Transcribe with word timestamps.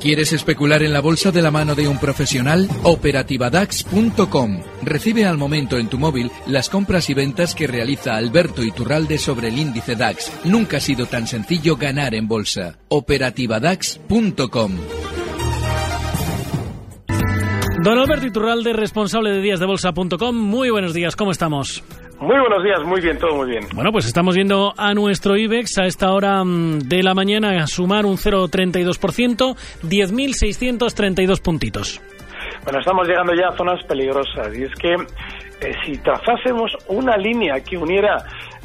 ¿Quieres 0.00 0.32
especular 0.32 0.82
en 0.82 0.94
la 0.94 1.02
bolsa 1.02 1.30
de 1.30 1.42
la 1.42 1.50
mano 1.50 1.74
de 1.74 1.86
un 1.86 1.98
profesional? 1.98 2.70
Operativadax.com. 2.84 4.62
Recibe 4.82 5.26
al 5.26 5.36
momento 5.36 5.76
en 5.76 5.88
tu 5.88 5.98
móvil 5.98 6.32
las 6.46 6.70
compras 6.70 7.10
y 7.10 7.14
ventas 7.14 7.54
que 7.54 7.66
realiza 7.66 8.16
Alberto 8.16 8.64
Iturralde 8.64 9.18
sobre 9.18 9.48
el 9.48 9.58
índice 9.58 9.96
DAX. 9.96 10.32
Nunca 10.44 10.78
ha 10.78 10.80
sido 10.80 11.04
tan 11.04 11.26
sencillo 11.26 11.76
ganar 11.76 12.14
en 12.14 12.26
bolsa. 12.26 12.78
Operativadax.com. 12.88 14.72
Don 17.84 17.98
Alberto 17.98 18.26
Iturralde, 18.26 18.72
responsable 18.72 19.32
de 19.32 19.42
díasdebolsa.com. 19.42 20.34
Muy 20.34 20.70
buenos 20.70 20.94
días, 20.94 21.14
¿cómo 21.14 21.30
estamos? 21.30 21.84
Muy 22.20 22.38
buenos 22.38 22.62
días, 22.62 22.82
muy 22.84 23.00
bien, 23.00 23.18
todo 23.18 23.34
muy 23.34 23.48
bien. 23.48 23.64
Bueno, 23.74 23.92
pues 23.92 24.04
estamos 24.04 24.34
viendo 24.34 24.74
a 24.76 24.92
nuestro 24.92 25.38
IBEX 25.38 25.78
a 25.78 25.86
esta 25.86 26.12
hora 26.12 26.44
mm, 26.44 26.80
de 26.80 27.02
la 27.02 27.14
mañana 27.14 27.62
a 27.62 27.66
sumar 27.66 28.04
un 28.04 28.18
0,32%, 28.18 29.56
10.632 29.82 31.42
puntitos. 31.42 32.02
Bueno, 32.64 32.80
estamos 32.80 33.08
llegando 33.08 33.32
ya 33.34 33.48
a 33.48 33.56
zonas 33.56 33.82
peligrosas 33.84 34.54
y 34.54 34.64
es 34.64 34.74
que 34.74 34.92
eh, 34.92 35.74
si 35.86 35.96
trazásemos 35.98 36.76
una 36.88 37.16
línea 37.16 37.60
que 37.60 37.78
uniera 37.78 38.18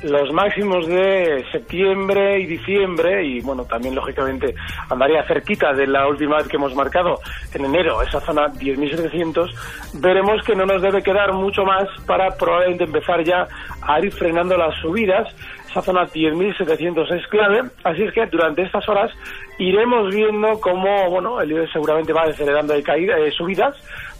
los 0.06 0.32
máximos 0.32 0.88
de 0.88 1.44
septiembre 1.52 2.40
y 2.40 2.46
diciembre 2.46 3.26
y 3.26 3.42
bueno 3.42 3.66
también 3.66 3.96
lógicamente 3.96 4.54
andaría 4.90 5.24
cerquita 5.24 5.74
de 5.74 5.88
la 5.88 6.08
última 6.08 6.38
vez 6.38 6.48
que 6.48 6.58
hemos 6.58 6.76
marcado 6.76 7.20
en 7.54 7.66
enero 7.66 8.02
esa 8.04 8.20
zona 8.22 8.48
10.700 8.48 9.50
veremos 9.96 10.44
que 10.44 10.56
no 10.56 10.66
nos 10.66 10.82
debe 10.82 11.02
quedar 11.02 11.34
mucho 11.34 11.66
más 11.66 11.88
para 12.06 12.30
probablemente 12.38 12.84
empezar 12.84 13.24
ya 13.24 13.48
a 13.82 14.00
ir 14.00 14.12
frenando 14.12 14.56
las 14.56 14.76
subidas 14.80 15.28
esa 15.70 15.82
zona 15.82 16.06
10.700 16.06 17.12
es 17.12 17.28
clave 17.28 17.64
así 17.84 18.04
es 18.04 18.14
que 18.14 18.28
durante 18.28 18.62
estas 18.62 18.88
horas 18.88 19.12
iremos 19.58 20.14
viendo 20.14 20.60
cómo 20.60 21.10
bueno 21.10 21.42
el 21.42 21.52
IBEX 21.52 21.72
seguramente 21.74 22.14
va 22.14 22.24
acelerando 22.24 22.74
de 22.74 22.84
caída, 22.84 23.16
subidas 23.36 23.76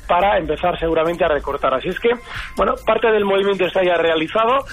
para 0.08 0.38
empezar 0.38 0.78
seguramente 0.80 1.24
a 1.26 1.30
recortar. 1.30 1.74
Así 1.74 1.90
es 1.90 2.00
que, 2.00 2.12
bueno, 2.56 2.76
parte 2.86 3.12
del 3.12 3.26
movimiento 3.26 3.66
está 3.66 3.84
ya 3.84 3.96
realizado. 3.96 4.66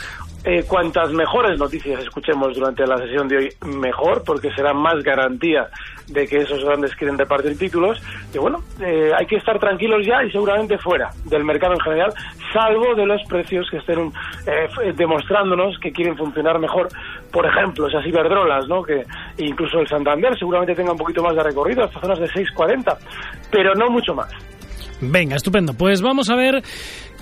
Eh, 0.45 0.65
cuantas 0.67 1.13
mejores 1.13 1.57
noticias 1.57 2.01
escuchemos 2.01 2.57
durante 2.57 2.85
la 2.85 2.97
sesión 2.99 3.29
de 3.29 3.37
hoy, 3.37 3.49
mejor, 3.65 4.25
porque 4.25 4.51
será 4.53 4.73
más 4.73 5.01
garantía 5.05 5.69
de 6.09 6.27
que 6.27 6.39
esos 6.39 6.65
grandes 6.65 6.97
quieren 6.97 7.17
repartir 7.17 7.57
títulos. 7.57 8.03
Y 8.35 8.39
bueno, 8.39 8.61
eh, 8.81 9.13
hay 9.17 9.25
que 9.27 9.37
estar 9.37 9.61
tranquilos 9.61 10.05
ya 10.05 10.25
y 10.25 10.33
seguramente 10.33 10.79
fuera 10.79 11.11
del 11.27 11.45
mercado 11.45 11.75
en 11.75 11.81
general, 11.81 12.13
salvo 12.53 12.93
de 12.97 13.07
los 13.07 13.23
precios 13.29 13.69
que 13.71 13.77
estén 13.77 14.13
eh, 14.47 14.93
demostrándonos 14.97 15.79
que 15.79 15.93
quieren 15.93 16.17
funcionar 16.17 16.59
mejor. 16.59 16.89
Por 17.31 17.47
ejemplo, 17.47 17.87
esas 17.87 18.05
Iberdrolas, 18.05 18.67
¿no? 18.67 18.83
que 18.83 19.05
incluso 19.39 19.79
el 19.79 19.87
Santander 19.87 20.37
seguramente 20.37 20.75
tenga 20.75 20.91
un 20.91 20.99
poquito 20.99 21.23
más 21.23 21.37
de 21.37 21.43
recorrido, 21.45 21.85
hasta 21.85 22.01
zonas 22.01 22.19
de 22.19 22.27
6,40, 22.27 22.97
pero 23.51 23.75
no 23.77 23.91
mucho 23.91 24.13
más. 24.13 24.31
Venga, 25.05 25.35
estupendo. 25.35 25.75
Pues 25.75 26.01
vamos 26.01 26.31
a 26.31 26.37
ver 26.37 26.63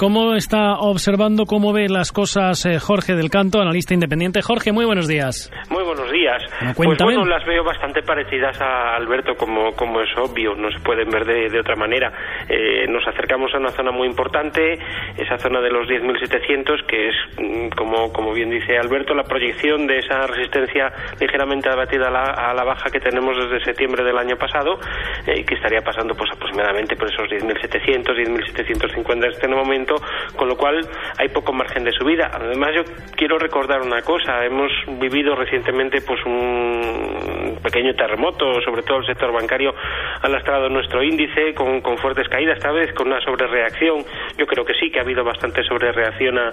cómo 0.01 0.34
está 0.34 0.79
observando, 0.79 1.45
cómo 1.45 1.75
ve 1.75 1.91
las 1.91 2.11
cosas 2.11 2.65
eh, 2.65 2.79
Jorge 2.81 3.17
del 3.17 3.29
Canto, 3.29 3.61
analista 3.61 3.93
independiente. 3.93 4.41
Jorge, 4.41 4.73
muy 4.73 4.87
buenos 4.87 5.07
días. 5.07 5.53
Muy 5.69 5.84
buenos 5.84 6.11
días. 6.11 6.42
pues 6.75 6.98
bueno, 7.05 7.27
las 7.27 7.45
veo 7.45 7.62
bastante 7.62 8.01
parecidas 8.01 8.59
a 8.62 8.97
Alberto, 8.97 9.34
como, 9.34 9.73
como 9.73 10.01
es 10.01 10.09
obvio, 10.17 10.55
no 10.55 10.70
se 10.70 10.81
pueden 10.81 11.11
ver 11.11 11.27
de, 11.27 11.61
otra 11.61 11.77
manera. 11.77 12.11
Eh, 12.48 12.87
nos 12.89 13.07
acercamos 13.07 13.53
a 13.53 13.59
una 13.59 13.69
zona 13.73 13.91
muy 13.91 14.09
importante, 14.09 14.79
esa 15.19 15.37
zona 15.37 15.61
de 15.61 15.69
los 15.69 15.87
10.700, 15.87 16.87
que 16.87 17.09
es, 17.09 17.14
mm, 17.37 17.69
como, 17.77 18.11
como 18.11 18.33
bien 18.33 18.48
dice 18.48 18.79
Alberto, 18.79 19.12
la 19.14 19.25
proyección 19.25 19.87
de 19.87 19.98
esa 19.98 20.27
resistencia 20.27 20.91
ligeramente 21.20 21.69
abatida 21.69 22.09
a 22.09 22.11
la, 22.11 22.25
a 22.25 22.55
la 22.55 22.64
baja 22.64 22.89
que 22.91 23.01
tenemos 23.01 23.37
desde 23.37 23.62
septiembre 23.67 24.03
del 24.03 24.17
año 24.17 24.37
pasado, 24.37 24.81
eh, 25.27 25.45
que 25.45 25.57
estaría 25.57 25.83
pasando 25.83 26.14
pues 26.14 26.31
aproximadamente 26.33 26.97
por 26.97 27.12
esos 27.12 27.29
10.700, 27.29 28.17
10.750 28.17 29.12
en 29.12 29.25
este 29.25 29.48
momento, 29.48 29.89
con 30.36 30.48
lo 30.48 30.56
cual 30.56 30.80
hay 31.19 31.28
poco 31.28 31.52
margen 31.52 31.84
de 31.84 31.92
subida. 31.92 32.30
Además, 32.33 32.70
yo 32.74 32.83
quiero 33.17 33.39
recordar 33.39 33.80
una 33.83 34.02
cosa, 34.02 34.45
hemos 34.45 34.70
vivido 34.98 35.34
recientemente 35.34 36.01
pues 36.01 36.20
un 36.24 37.58
pequeño 37.62 37.95
terremoto, 37.95 38.61
sobre 38.62 38.83
todo 38.83 38.98
el 38.98 39.06
sector 39.06 39.33
bancario 39.33 39.74
ha 40.23 40.29
lastrado 40.29 40.68
nuestro 40.68 41.02
índice 41.02 41.55
con, 41.55 41.80
fuertes 41.98 42.29
caídas, 42.29 42.56
esta 42.56 42.73
vez 42.73 42.92
con 42.95 43.08
una 43.08 43.20
sobrereacción. 43.20 44.05
Yo 44.39 44.46
creo 44.46 44.64
que 44.64 44.74
sí, 44.74 44.90
que 44.90 44.98
ha 44.98 45.02
habido 45.02 45.24
bastante 45.24 45.62
sobrereacción 45.64 46.39
a, 46.39 46.50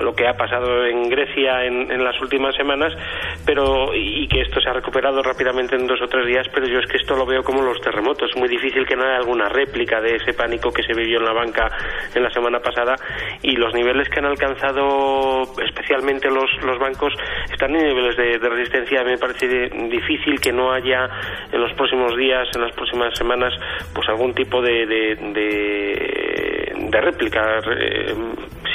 lo 0.00 0.14
que 0.14 0.28
ha 0.28 0.34
pasado 0.34 0.86
en 0.86 1.08
Grecia 1.08 1.64
en, 1.64 1.90
en, 1.90 2.04
las 2.04 2.20
últimas 2.20 2.54
semanas, 2.54 2.92
pero 3.44 3.94
y 3.94 4.28
que 4.28 4.42
esto 4.42 4.60
se 4.60 4.68
ha 4.68 4.72
recuperado 4.72 5.22
rápidamente 5.22 5.76
en 5.76 5.86
dos 5.86 6.00
o 6.02 6.06
tres 6.06 6.26
días, 6.26 6.46
pero 6.52 6.66
yo 6.66 6.78
es 6.78 6.86
que 6.86 6.96
esto 6.96 7.16
lo 7.16 7.26
veo 7.26 7.42
como 7.42 7.62
los 7.62 7.80
terremotos. 7.80 8.30
Es 8.30 8.36
muy 8.36 8.48
difícil 8.48 8.86
que 8.86 8.96
no 8.96 9.04
haya 9.04 9.16
alguna 9.16 9.48
réplica 9.48 10.00
de 10.00 10.16
ese 10.16 10.32
pánico 10.32 10.65
que 10.70 10.82
se 10.82 10.94
vivió 10.94 11.18
en 11.18 11.24
la 11.24 11.32
banca 11.32 11.68
en 12.14 12.22
la 12.22 12.30
semana 12.30 12.60
pasada 12.60 12.96
y 13.42 13.56
los 13.56 13.74
niveles 13.74 14.08
que 14.08 14.18
han 14.18 14.26
alcanzado 14.26 15.42
especialmente 15.64 16.30
los, 16.30 16.50
los 16.62 16.78
bancos 16.78 17.12
están 17.50 17.74
en 17.76 17.86
niveles 17.88 18.16
de, 18.16 18.38
resistencia. 18.48 19.04
Me 19.04 19.18
parece 19.18 19.68
difícil 19.88 20.40
que 20.40 20.52
no 20.52 20.72
haya 20.72 21.08
en 21.52 21.60
los 21.60 21.72
próximos 21.74 22.16
días, 22.16 22.48
en 22.54 22.62
las 22.62 22.72
próximas 22.72 23.16
semanas, 23.16 23.52
pues 23.94 24.08
algún 24.08 24.34
tipo 24.34 24.60
de, 24.60 24.86
de, 24.86 25.16
de, 26.90 27.00
réplica. 27.00 27.60
Eh, 27.78 28.14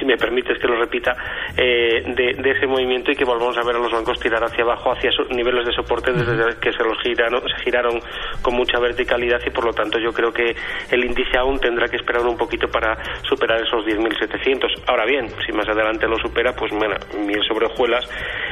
si 0.02 0.06
me 0.06 0.18
permites 0.18 0.58
que 0.58 0.68
lo 0.68 0.80
repita, 0.80 1.16
eh, 1.56 2.02
de, 2.16 2.52
ese 2.52 2.66
movimiento 2.66 3.12
y 3.12 3.16
que 3.16 3.24
volvamos 3.24 3.56
a 3.58 3.62
ver 3.64 3.76
a 3.76 3.80
los 3.80 3.92
bancos 3.92 4.20
tirar 4.20 4.44
hacia 4.44 4.64
abajo, 4.64 4.92
hacia 4.92 5.12
niveles 5.30 5.66
de 5.66 5.74
soporte 5.74 6.12
desde 6.12 6.58
que 6.60 6.74
se 6.74 6.84
los 6.84 6.98
giraron, 7.04 7.42
se 7.42 7.64
giraron 7.64 8.00
con 8.42 8.56
mucha 8.56 8.80
verticalidad 8.80 9.40
y 9.46 9.52
por 9.52 9.66
lo 9.66 9.74
tanto 9.74 10.00
yo 10.00 10.12
creo 10.12 10.32
que 10.32 10.56
el 10.90 11.06
índice 11.06 11.38
aún 11.38 11.60
tendrá 11.60 11.88
que 11.88 11.98
esperar 11.98 12.26
un 12.26 12.36
poquito 12.36 12.68
para 12.68 12.98
superar 13.30 13.62
esos 13.62 13.86
10.700. 13.86 14.84
Ahora 14.88 15.06
bien, 15.06 15.28
si 15.46 15.52
más 15.54 15.70
adelante 15.70 16.08
lo 16.08 16.18
supera, 16.18 16.54
pues 16.54 16.72
bueno, 16.74 16.96
mil 17.24 17.40
sobre 17.48 17.68
hojuelas 17.68 18.04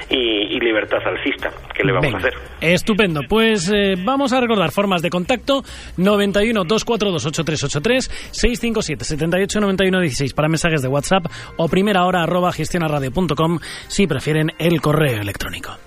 y, 0.10 0.60
libertad 0.60 1.00
alcista. 1.06 1.50
¿Qué 1.74 1.84
le 1.84 1.94
vamos 1.94 2.14
a 2.14 2.18
hacer? 2.18 2.34
Estupendo. 2.62 3.22
Pues 3.28 3.72
eh, 3.74 3.96
vamos 3.98 4.34
a 4.34 4.42
recordar 4.42 4.72
formas 4.72 5.02
de 5.02 5.10
contacto 5.10 5.64
91 5.98 6.66
242 6.66 7.26
8383 7.26 8.30
657 8.32 9.06
78 9.06 9.60
91 9.62 10.02
16 10.02 10.34
para 10.34 10.48
mensajes 10.50 10.82
de 10.82 10.90
WhatsApp 10.90 11.26
o 11.58 11.68
primera 11.68 12.06
hora 12.06 12.24
arroba 12.24 12.52
gestionaradio.com 12.52 13.60
si 13.88 14.08
prefieren 14.08 14.52
el 14.58 14.82
correo 14.82 15.22
electrónico. 15.22 15.78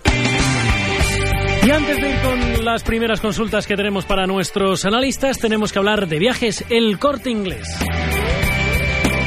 Y 1.64 1.70
antes 1.70 1.96
de 2.00 2.10
ir 2.10 2.20
con 2.22 2.64
las 2.64 2.82
primeras 2.82 3.20
consultas 3.20 3.66
que 3.66 3.76
tenemos 3.76 4.04
para 4.04 4.26
nuestros 4.26 4.84
analistas, 4.84 5.38
tenemos 5.38 5.72
que 5.72 5.78
hablar 5.78 6.08
de 6.08 6.18
viajes 6.18 6.64
El 6.70 6.98
Corte 6.98 7.30
Inglés. 7.30 7.68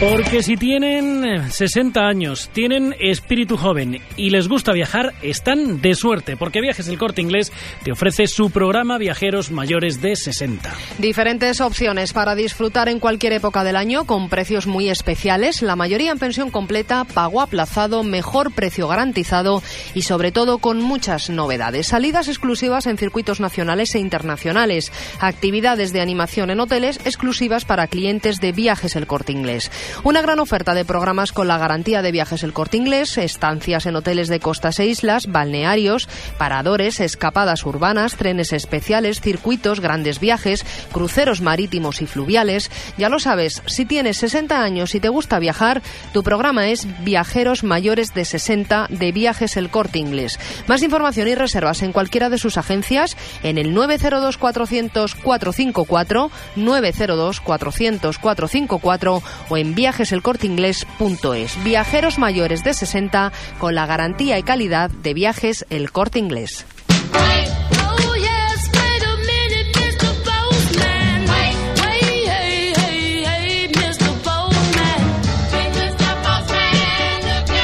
Porque 0.07 0.43
si 0.43 0.55
tienen 0.55 1.51
60 1.51 1.99
años, 1.99 2.51
tienen 2.53 2.95
espíritu 2.99 3.57
joven 3.57 4.03
y 4.15 4.29
les 4.29 4.47
gusta 4.47 4.71
viajar, 4.71 5.13
están 5.23 5.81
de 5.81 5.95
suerte, 5.95 6.37
porque 6.37 6.61
Viajes 6.61 6.87
El 6.87 6.99
Corte 6.99 7.21
Inglés 7.21 7.51
te 7.83 7.91
ofrece 7.91 8.27
su 8.27 8.51
programa 8.51 8.99
Viajeros 8.99 9.49
Mayores 9.49 10.03
de 10.03 10.15
60. 10.15 10.71
Diferentes 10.99 11.59
opciones 11.59 12.13
para 12.13 12.35
disfrutar 12.35 12.87
en 12.87 12.99
cualquier 12.99 13.33
época 13.33 13.63
del 13.63 13.75
año 13.75 14.05
con 14.05 14.29
precios 14.29 14.67
muy 14.67 14.89
especiales, 14.89 15.63
la 15.63 15.75
mayoría 15.75 16.11
en 16.11 16.19
pensión 16.19 16.51
completa, 16.51 17.03
pago 17.05 17.41
aplazado, 17.41 18.03
mejor 18.03 18.53
precio 18.53 18.87
garantizado 18.87 19.63
y 19.95 20.03
sobre 20.03 20.31
todo 20.31 20.59
con 20.59 20.83
muchas 20.83 21.31
novedades. 21.31 21.87
Salidas 21.87 22.27
exclusivas 22.27 22.85
en 22.85 22.99
circuitos 22.99 23.39
nacionales 23.39 23.95
e 23.95 23.99
internacionales, 23.99 24.91
actividades 25.19 25.93
de 25.93 26.01
animación 26.01 26.51
en 26.51 26.59
hoteles 26.59 26.99
exclusivas 27.05 27.65
para 27.65 27.87
clientes 27.87 28.39
de 28.39 28.51
Viajes 28.51 28.95
El 28.95 29.07
Corte 29.07 29.31
Inglés. 29.31 29.71
Una 30.03 30.21
gran 30.21 30.39
oferta 30.39 30.73
de 30.73 30.85
programas 30.85 31.31
con 31.31 31.47
la 31.47 31.57
garantía 31.57 32.01
de 32.01 32.11
viajes 32.11 32.43
El 32.43 32.53
Corte 32.53 32.77
Inglés, 32.77 33.17
estancias 33.17 33.85
en 33.85 33.95
hoteles 33.95 34.27
de 34.27 34.39
costas 34.39 34.79
e 34.79 34.85
islas, 34.85 35.27
balnearios, 35.27 36.07
paradores, 36.37 36.99
escapadas 36.99 37.65
urbanas, 37.65 38.15
trenes 38.15 38.53
especiales, 38.53 39.21
circuitos, 39.21 39.79
grandes 39.79 40.19
viajes, 40.19 40.65
cruceros 40.91 41.41
marítimos 41.41 42.01
y 42.01 42.07
fluviales. 42.07 42.71
Ya 42.97 43.09
lo 43.09 43.19
sabes, 43.19 43.61
si 43.65 43.85
tienes 43.85 44.17
60 44.17 44.61
años 44.61 44.95
y 44.95 44.99
te 44.99 45.09
gusta 45.09 45.39
viajar, 45.39 45.81
tu 46.13 46.23
programa 46.23 46.67
es 46.67 46.87
Viajeros 47.03 47.63
Mayores 47.63 48.13
de 48.13 48.25
60 48.25 48.87
de 48.89 49.11
Viajes 49.11 49.57
El 49.57 49.69
Corte 49.69 49.99
Inglés. 49.99 50.39
Más 50.67 50.83
información 50.83 51.27
y 51.27 51.35
reservas 51.35 51.81
en 51.81 51.91
cualquiera 51.91 52.29
de 52.29 52.37
sus 52.37 52.57
agencias 52.57 53.17
en 53.43 53.57
el 53.57 53.73
902 53.73 54.37
400 54.37 55.15
454, 55.15 56.31
902 56.55 57.39
400 57.41 58.19
454 58.19 59.23
o 59.49 59.57
en 59.57 59.74
viajeselcorteinglés.es. 59.75 61.63
Viajeros 61.63 62.17
mayores 62.17 62.63
de 62.63 62.73
60 62.73 63.31
con 63.59 63.75
la 63.75 63.85
garantía 63.85 64.39
y 64.39 64.43
calidad 64.43 64.89
de 64.89 65.13
viajes 65.13 65.65
El 65.69 65.91
Corte 65.91 66.19
Inglés. 66.19 66.65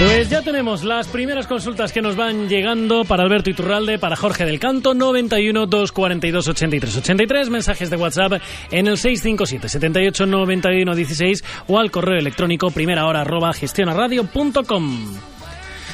Pues 0.03 0.31
ya 0.31 0.42
tenemos 0.42 0.83
las 0.83 1.07
primeras 1.07 1.45
consultas 1.45 1.94
que 1.94 2.01
nos 2.01 2.15
van 2.15 2.50
llegando 2.50 3.06
para 3.06 3.21
Alberto 3.21 3.51
Iturralde, 3.51 4.00
para 4.00 4.15
Jorge 4.15 4.45
del 4.45 4.57
Canto, 4.57 4.95
91 4.95 5.68
242 5.68 6.48
83 6.48 6.98
83, 6.98 7.50
mensajes 7.51 7.92
de 7.92 7.98
WhatsApp 7.98 8.42
en 8.71 8.88
el 8.88 8.98
657 8.98 9.69
78 9.69 10.25
91 10.25 10.95
16 10.95 11.44
o 11.68 11.77
al 11.77 11.92
correo 11.92 12.18
electrónico 12.18 12.71
primera 12.71 13.06
hora 13.06 13.21
arroba 13.21 13.53
gestionaradio.com. 13.53 15.19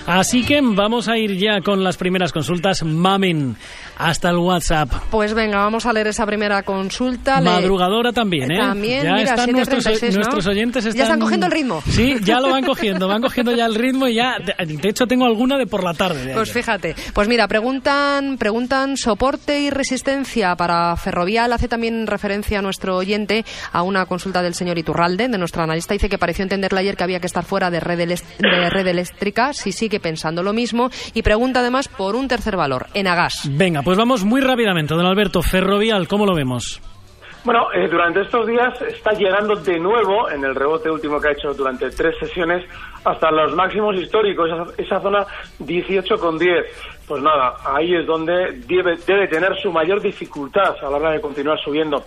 Así 0.08 0.44
que 0.44 0.62
vamos 0.64 1.10
a 1.10 1.18
ir 1.18 1.36
ya 1.38 1.60
con 1.60 1.84
las 1.84 1.98
primeras 1.98 2.32
consultas. 2.32 2.84
Mamen, 2.84 3.58
hasta 3.98 4.30
el 4.30 4.38
WhatsApp. 4.38 4.92
Pues 5.10 5.34
venga, 5.34 5.58
vamos 5.58 5.86
a 5.86 5.94
leer 5.94 6.08
esa 6.08 6.26
primera 6.26 6.64
consulta. 6.64 7.42
Madrugadora 7.42 8.14
también, 8.14 8.52
¿eh? 8.52 8.60
También, 8.60 9.04
ya 9.04 9.14
mira, 9.14 9.32
están 9.32 9.52
nuestros, 9.52 9.86
7:36, 9.86 10.10
¿no? 10.10 10.16
nuestros 10.16 10.48
oyentes 10.48 10.86
están... 10.86 10.98
Ya 10.98 11.04
están 11.04 11.20
cogiendo 11.20 11.46
el 11.48 11.52
ritmo. 11.52 11.82
Sí, 11.90 12.16
ya 12.24 12.40
lo 12.40 12.52
van 12.52 12.64
cogiendo, 12.66 13.08
van 13.08 13.22
cogiendo 13.22 13.52
ya 13.54 13.66
el 13.66 13.76
ritmo 13.76 14.08
y 14.08 14.16
ya... 14.16 14.36
De, 14.40 14.90
hecho, 14.90 15.06
tengo 15.08 15.26
alguna 15.26 15.58
de 15.58 15.66
por 15.66 15.84
la 15.84 15.94
tarde. 15.94 16.26
de 16.26 16.34
Pues 16.34 16.52
fíjate, 16.52 16.96
pues 17.14 17.28
mira, 17.28 17.48
preguntan, 17.48 18.38
preguntan 18.38 18.98
soporte 18.98 19.60
y 19.60 19.70
resistencia 19.70 20.56
para 20.56 20.96
ferrovial. 20.98 21.52
Hace 21.54 21.68
también 21.68 22.08
referencia 22.08 22.60
a 22.60 22.62
nuestro 22.62 22.98
oyente 22.98 23.46
a 23.72 23.82
una 23.82 24.06
consulta 24.06 24.42
del 24.42 24.54
señor 24.54 24.78
Iturralde, 24.78 25.28
de 25.28 25.38
nuestro 25.38 25.64
analista. 25.64 25.94
Dice 25.94 26.10
que 26.10 26.18
pareció 26.18 26.44
entenderle 26.44 26.82
ayer 26.82 26.96
que 26.96 27.04
había 27.04 27.20
que 27.20 27.28
estar 27.28 27.44
fuera 27.44 27.72
de 27.72 27.80
red, 27.80 27.98
de 27.98 28.70
red 28.70 28.88
eléctrica, 28.88 29.54
si 29.54 29.72
sigue 29.72 30.00
pensando 30.00 30.44
lo 30.44 30.54
mismo. 30.54 30.90
Y 31.14 31.22
pregunta 31.22 31.62
además 31.62 31.88
por 31.88 32.16
un 32.16 32.28
tercer 32.28 32.56
valor, 32.56 32.88
Enagas. 32.94 33.50
Venga, 33.50 33.82
pues 33.88 33.98
vamos 33.98 34.26
muy 34.26 34.42
rápidamente, 34.42 34.94
don 34.94 35.06
Alberto. 35.06 35.42
Ferrovial, 35.42 36.10
¿cómo 36.10 36.26
lo 36.26 36.36
vemos? 36.36 36.82
Bueno, 37.46 37.72
eh, 37.72 37.88
durante 37.88 38.20
estos 38.20 38.46
días 38.46 38.82
está 38.82 39.14
llegando 39.14 39.56
de 39.56 39.80
nuevo, 39.80 40.30
en 40.30 40.44
el 40.44 40.54
rebote 40.54 40.92
último 40.92 41.22
que 41.22 41.30
ha 41.30 41.32
hecho 41.32 41.54
durante 41.54 41.90
tres 41.92 42.14
sesiones, 42.20 42.66
hasta 43.06 43.32
los 43.32 43.56
máximos 43.56 43.96
históricos, 43.96 44.50
esa, 44.50 44.84
esa 44.84 45.00
zona 45.00 45.26
18,10. 45.62 46.66
Pues 47.08 47.24
nada, 47.24 47.56
ahí 47.64 47.96
es 47.96 48.06
donde 48.06 48.60
debe, 48.68 48.98
debe 49.08 49.30
tener 49.30 49.58
su 49.62 49.72
mayor 49.72 50.02
dificultad 50.02 50.76
a 50.82 50.90
la 50.90 50.98
hora 50.98 51.12
de 51.12 51.22
continuar 51.22 51.58
subiendo. 51.58 52.04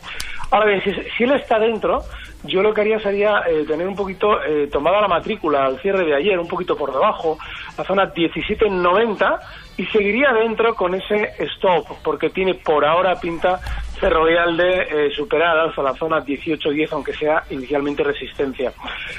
Ahora 0.50 0.66
bien, 0.66 0.82
si, 0.84 0.92
si 1.16 1.24
él 1.24 1.32
está 1.32 1.58
dentro, 1.58 2.02
yo 2.44 2.62
lo 2.62 2.72
que 2.72 2.80
haría 2.80 2.98
sería 3.00 3.42
eh, 3.48 3.64
tener 3.66 3.86
un 3.86 3.94
poquito 3.94 4.42
eh, 4.42 4.68
tomada 4.70 5.00
la 5.00 5.08
matrícula 5.08 5.66
al 5.66 5.80
cierre 5.80 6.04
de 6.04 6.14
ayer, 6.14 6.38
un 6.38 6.48
poquito 6.48 6.76
por 6.76 6.92
debajo, 6.92 7.38
la 7.76 7.84
zona 7.84 8.12
17,90, 8.12 9.38
y 9.76 9.86
seguiría 9.86 10.32
dentro 10.32 10.74
con 10.74 10.94
ese 10.94 11.32
stop, 11.38 11.86
porque 12.02 12.30
tiene 12.30 12.54
por 12.54 12.84
ahora 12.84 13.14
pinta 13.16 13.58
ferrovial 13.98 14.56
de 14.56 14.82
eh, 14.82 15.10
superar 15.14 15.56
al 15.56 15.68
alza 15.68 15.82
la 15.82 15.94
zona 15.94 16.24
18-10, 16.24 16.88
aunque 16.92 17.14
sea 17.14 17.44
inicialmente 17.50 18.02
resistencia. 18.02 18.72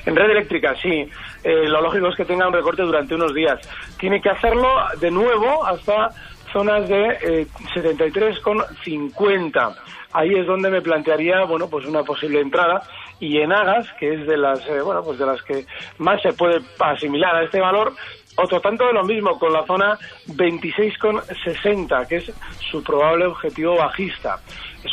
En 0.05 0.15
red 0.15 0.31
eléctrica, 0.31 0.75
sí, 0.75 1.07
eh, 1.43 1.67
lo 1.67 1.81
lógico 1.81 2.07
es 2.07 2.15
que 2.15 2.25
tenga 2.25 2.47
un 2.47 2.53
recorte 2.53 2.81
durante 2.83 3.15
unos 3.15 3.33
días. 3.33 3.59
Tiene 3.97 4.21
que 4.21 4.29
hacerlo 4.29 4.67
de 4.99 5.11
nuevo 5.11 5.65
hasta 5.65 6.09
zonas 6.51 6.89
de 6.89 7.17
eh, 7.21 7.47
73,50. 7.73 9.75
Ahí 10.13 10.35
es 10.35 10.45
donde 10.45 10.69
me 10.69 10.81
plantearía, 10.81 11.45
bueno, 11.45 11.69
pues 11.69 11.85
una 11.85 12.03
posible 12.03 12.41
entrada 12.41 12.83
y 13.19 13.37
en 13.37 13.53
Agas, 13.53 13.87
que 13.99 14.15
es 14.15 14.27
de 14.27 14.35
las, 14.35 14.59
eh, 14.67 14.81
bueno, 14.81 15.01
pues 15.03 15.17
de 15.19 15.25
las 15.25 15.41
que 15.43 15.65
más 15.99 16.21
se 16.21 16.33
puede 16.33 16.59
asimilar 16.79 17.33
a 17.35 17.43
este 17.43 17.61
valor, 17.61 17.93
otro 18.43 18.59
tanto 18.61 18.85
de 18.85 18.93
lo 18.93 19.03
mismo 19.03 19.37
con 19.39 19.51
la 19.53 19.65
zona 19.65 19.97
26,60, 20.27 22.07
que 22.07 22.15
es 22.17 22.31
su 22.69 22.83
probable 22.83 23.25
objetivo 23.25 23.75
bajista. 23.77 24.39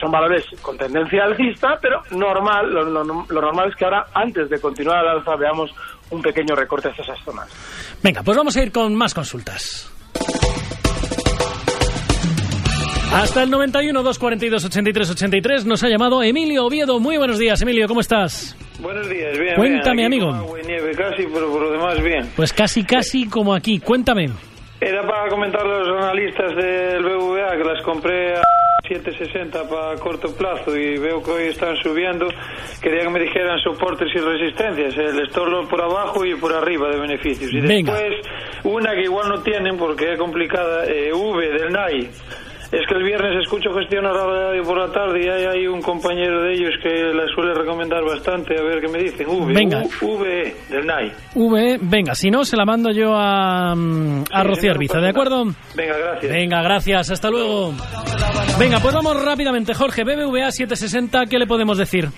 Son 0.00 0.10
valores 0.10 0.44
con 0.60 0.76
tendencia 0.76 1.24
alcista, 1.24 1.78
pero 1.80 2.02
normal, 2.10 2.70
lo, 2.72 2.84
lo- 3.04 3.04
normal 3.28 3.70
es 3.70 3.76
que 3.76 3.84
ahora, 3.84 4.06
antes 4.14 4.50
de 4.50 4.60
continuar 4.60 4.98
al 4.98 5.18
alza, 5.18 5.34
veamos 5.36 5.70
un 6.10 6.20
pequeño 6.22 6.54
recorte 6.54 6.88
hacia 6.88 7.04
esas 7.04 7.18
zonas. 7.24 7.48
Venga, 8.02 8.22
pues 8.22 8.36
vamos 8.36 8.56
a 8.56 8.62
ir 8.62 8.70
con 8.72 8.94
más 8.94 9.14
consultas. 9.14 9.90
Hasta 13.12 13.42
el 13.42 13.50
91 13.50 14.02
242 14.02 14.64
83 14.66 15.10
83 15.10 15.64
nos 15.64 15.82
ha 15.82 15.88
llamado 15.88 16.22
Emilio 16.22 16.66
Oviedo. 16.66 17.00
Muy 17.00 17.16
buenos 17.16 17.38
días, 17.38 17.60
Emilio, 17.62 17.88
¿cómo 17.88 18.00
estás? 18.00 18.54
Buenos 18.78 19.08
días, 19.08 19.36
bien. 19.38 19.54
Cuéntame, 19.56 19.96
bien. 19.96 20.06
Amigo. 20.06 20.26
con 20.26 20.36
agua 20.36 20.60
y 20.62 20.66
nieve 20.66 20.92
casi, 20.92 21.24
pero 21.32 21.50
por 21.50 21.62
lo 21.62 21.70
demás 21.72 22.02
bien. 22.02 22.30
Pues 22.36 22.52
casi, 22.52 22.84
casi 22.84 23.28
como 23.28 23.54
aquí. 23.54 23.80
Cuéntame. 23.80 24.28
Era 24.80 25.02
para 25.02 25.28
comentar 25.28 25.62
a 25.62 25.64
los 25.64 26.04
analistas 26.04 26.54
del 26.54 27.02
BVA 27.02 27.56
que 27.56 27.64
las 27.64 27.82
compré 27.84 28.36
a 28.36 28.42
7.60 28.88 29.68
para 29.68 29.96
corto 29.98 30.34
plazo 30.36 30.76
y 30.76 30.96
veo 30.98 31.20
que 31.20 31.30
hoy 31.32 31.42
están 31.48 31.76
subiendo. 31.82 32.28
Quería 32.80 33.00
que 33.02 33.10
me 33.10 33.20
dijeran 33.20 33.58
soportes 33.58 34.08
y 34.14 34.18
resistencias, 34.18 34.96
el 34.96 35.26
stop 35.26 35.68
por 35.68 35.82
abajo 35.82 36.24
y 36.24 36.36
por 36.36 36.52
arriba 36.52 36.88
de 36.90 37.00
beneficios. 37.00 37.52
Y 37.52 37.60
Venga. 37.60 37.94
después, 37.94 38.14
una 38.62 38.94
que 38.94 39.02
igual 39.02 39.28
no 39.28 39.42
tienen 39.42 39.76
porque 39.76 40.12
es 40.12 40.18
complicada, 40.18 40.84
eh, 40.86 41.12
V 41.12 41.48
del 41.48 41.72
NAI. 41.72 42.08
Es 42.70 42.86
que 42.86 42.94
el 42.96 43.02
viernes 43.02 43.42
escucho 43.44 43.72
Gestión 43.72 44.04
a 44.04 44.12
la 44.12 44.24
radio 44.26 44.62
por 44.62 44.76
la 44.78 44.92
tarde 44.92 45.24
y 45.24 45.28
hay, 45.28 45.44
hay 45.46 45.66
un 45.66 45.80
compañero 45.80 46.42
de 46.42 46.52
ellos 46.52 46.74
que 46.82 46.90
la 47.14 47.26
suele 47.34 47.54
recomendar 47.54 48.04
bastante, 48.04 48.58
a 48.58 48.62
ver 48.62 48.80
qué 48.82 48.88
me 48.88 48.98
dicen. 48.98 49.26
V, 49.26 49.54
Venga. 49.54 49.82
U- 50.02 50.18
VE 50.18 50.54
del 50.68 50.84
NAI. 50.86 51.12
V, 51.34 51.78
venga, 51.80 52.14
si 52.14 52.30
no, 52.30 52.44
se 52.44 52.58
la 52.58 52.66
mando 52.66 52.90
yo 52.92 53.14
a, 53.14 53.74
mm, 53.74 54.24
a 54.30 54.42
Sí, 54.42 54.48
Rocío 54.48 54.70
Arbiza, 54.72 55.00
¿de 55.00 55.08
acuerdo? 55.08 55.44
Venga, 55.74 55.96
gracias. 55.96 56.30
Venga, 56.32 56.62
gracias, 56.62 57.10
hasta 57.10 57.30
luego. 57.30 57.72
Venga, 58.58 58.80
pues 58.80 58.94
vamos 58.94 59.24
rápidamente, 59.24 59.72
Jorge. 59.72 60.04
BBVA 60.04 60.50
760, 60.50 61.24
¿qué 61.24 61.38
le 61.38 61.46
podemos 61.46 61.78
decir? 61.78 62.08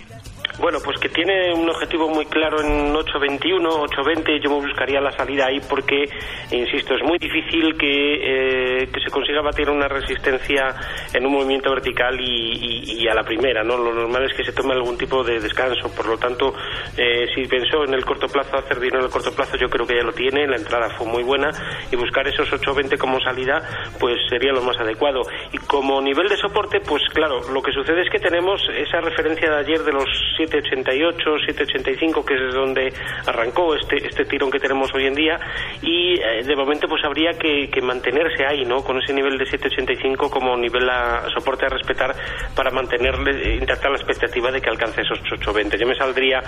Bueno, 0.60 0.78
pues 0.84 0.98
que 1.00 1.08
tiene 1.08 1.54
un 1.54 1.68
objetivo 1.70 2.08
muy 2.10 2.26
claro 2.26 2.60
en 2.60 2.92
8.21, 2.92 3.88
8.20. 3.88 4.42
Yo 4.42 4.50
me 4.50 4.56
buscaría 4.66 5.00
la 5.00 5.10
salida 5.12 5.46
ahí 5.46 5.58
porque, 5.68 6.04
insisto, 6.50 6.94
es 6.94 7.02
muy 7.02 7.16
difícil 7.18 7.78
que, 7.78 8.82
eh, 8.82 8.88
que 8.92 9.00
se 9.00 9.10
consiga 9.10 9.40
batir 9.40 9.70
una 9.70 9.88
resistencia 9.88 10.74
en 11.14 11.24
un 11.24 11.32
movimiento 11.32 11.70
vertical 11.70 12.20
y, 12.20 12.82
y- 12.92 13.08
a 13.08 13.14
la 13.14 13.22
primera. 13.24 13.64
¿no? 13.64 13.78
Lo 13.78 13.92
normal 13.94 14.24
es 14.30 14.36
que 14.36 14.44
se 14.44 14.52
tome 14.52 14.74
algún 14.74 14.98
tipo 14.98 15.24
de 15.24 15.40
descanso. 15.40 15.90
Por 15.96 16.06
lo 16.06 16.18
tanto, 16.18 16.52
eh, 16.96 17.26
si 17.34 17.46
pensó 17.48 17.82
en 17.84 17.94
el 17.94 18.04
corto 18.04 18.26
plazo 18.28 18.56
hacer 18.58 18.78
dinero 18.78 18.98
en 19.00 19.06
el 19.06 19.10
corto 19.10 19.32
plazo, 19.34 19.56
yo 19.56 19.68
creo 19.70 19.86
que 19.86 19.96
ya 19.96 20.04
lo 20.04 20.12
tiene. 20.12 20.46
La 20.46 20.56
entrada 20.56 20.90
fue 20.90 21.06
muy 21.06 21.22
buena 21.22 21.48
y 21.90 21.96
buscar 21.96 22.28
esos 22.28 22.48
8.20 22.52 22.98
como 22.98 23.18
salida, 23.20 23.62
pues 23.98 24.16
sería 24.28 24.52
lo 24.52 24.60
más 24.62 24.78
adecuado. 24.78 25.22
Y 25.52 25.58
como 25.58 26.00
nivel 26.02 26.28
de 26.28 26.36
soporte, 26.36 26.80
pues 26.80 27.02
claro, 27.14 27.40
lo 27.52 27.62
que 27.62 27.72
sucede 27.72 28.02
es 28.02 28.10
que 28.10 28.18
tenemos 28.18 28.60
esa 28.76 29.00
referencia 29.00 29.50
de 29.50 29.56
ayer 29.60 29.80
de 29.82 29.92
los 29.92 30.04
788, 30.50 31.38
785, 31.46 32.24
que 32.24 32.34
es 32.34 32.54
donde 32.54 32.92
arrancó 33.26 33.74
este, 33.74 33.96
este 34.06 34.24
tirón 34.24 34.50
que 34.50 34.58
tenemos 34.58 34.92
hoy 34.94 35.06
en 35.06 35.14
día, 35.14 35.38
y 35.82 36.20
eh, 36.20 36.42
de 36.44 36.56
momento 36.56 36.88
pues 36.88 37.04
habría 37.04 37.32
que, 37.32 37.68
mantenerse 37.80 38.44
ahí, 38.46 38.64
¿no? 38.66 38.84
Con 38.84 38.98
ese 38.98 39.14
nivel 39.14 39.38
de 39.38 39.46
785 39.46 40.30
como 40.30 40.56
nivel 40.56 40.88
a 40.90 41.26
soporte 41.34 41.64
a 41.64 41.68
respetar 41.68 42.14
para 42.54 42.70
mantenerle 42.70 43.30
eh, 43.30 43.56
intacta 43.56 43.88
la 43.88 43.96
expectativa 43.96 44.50
de 44.50 44.60
que 44.60 44.68
alcance 44.68 45.00
esos 45.00 45.18
820. 45.20 45.78
Yo 45.78 45.86
me 45.86 45.94
saldría 45.94 46.42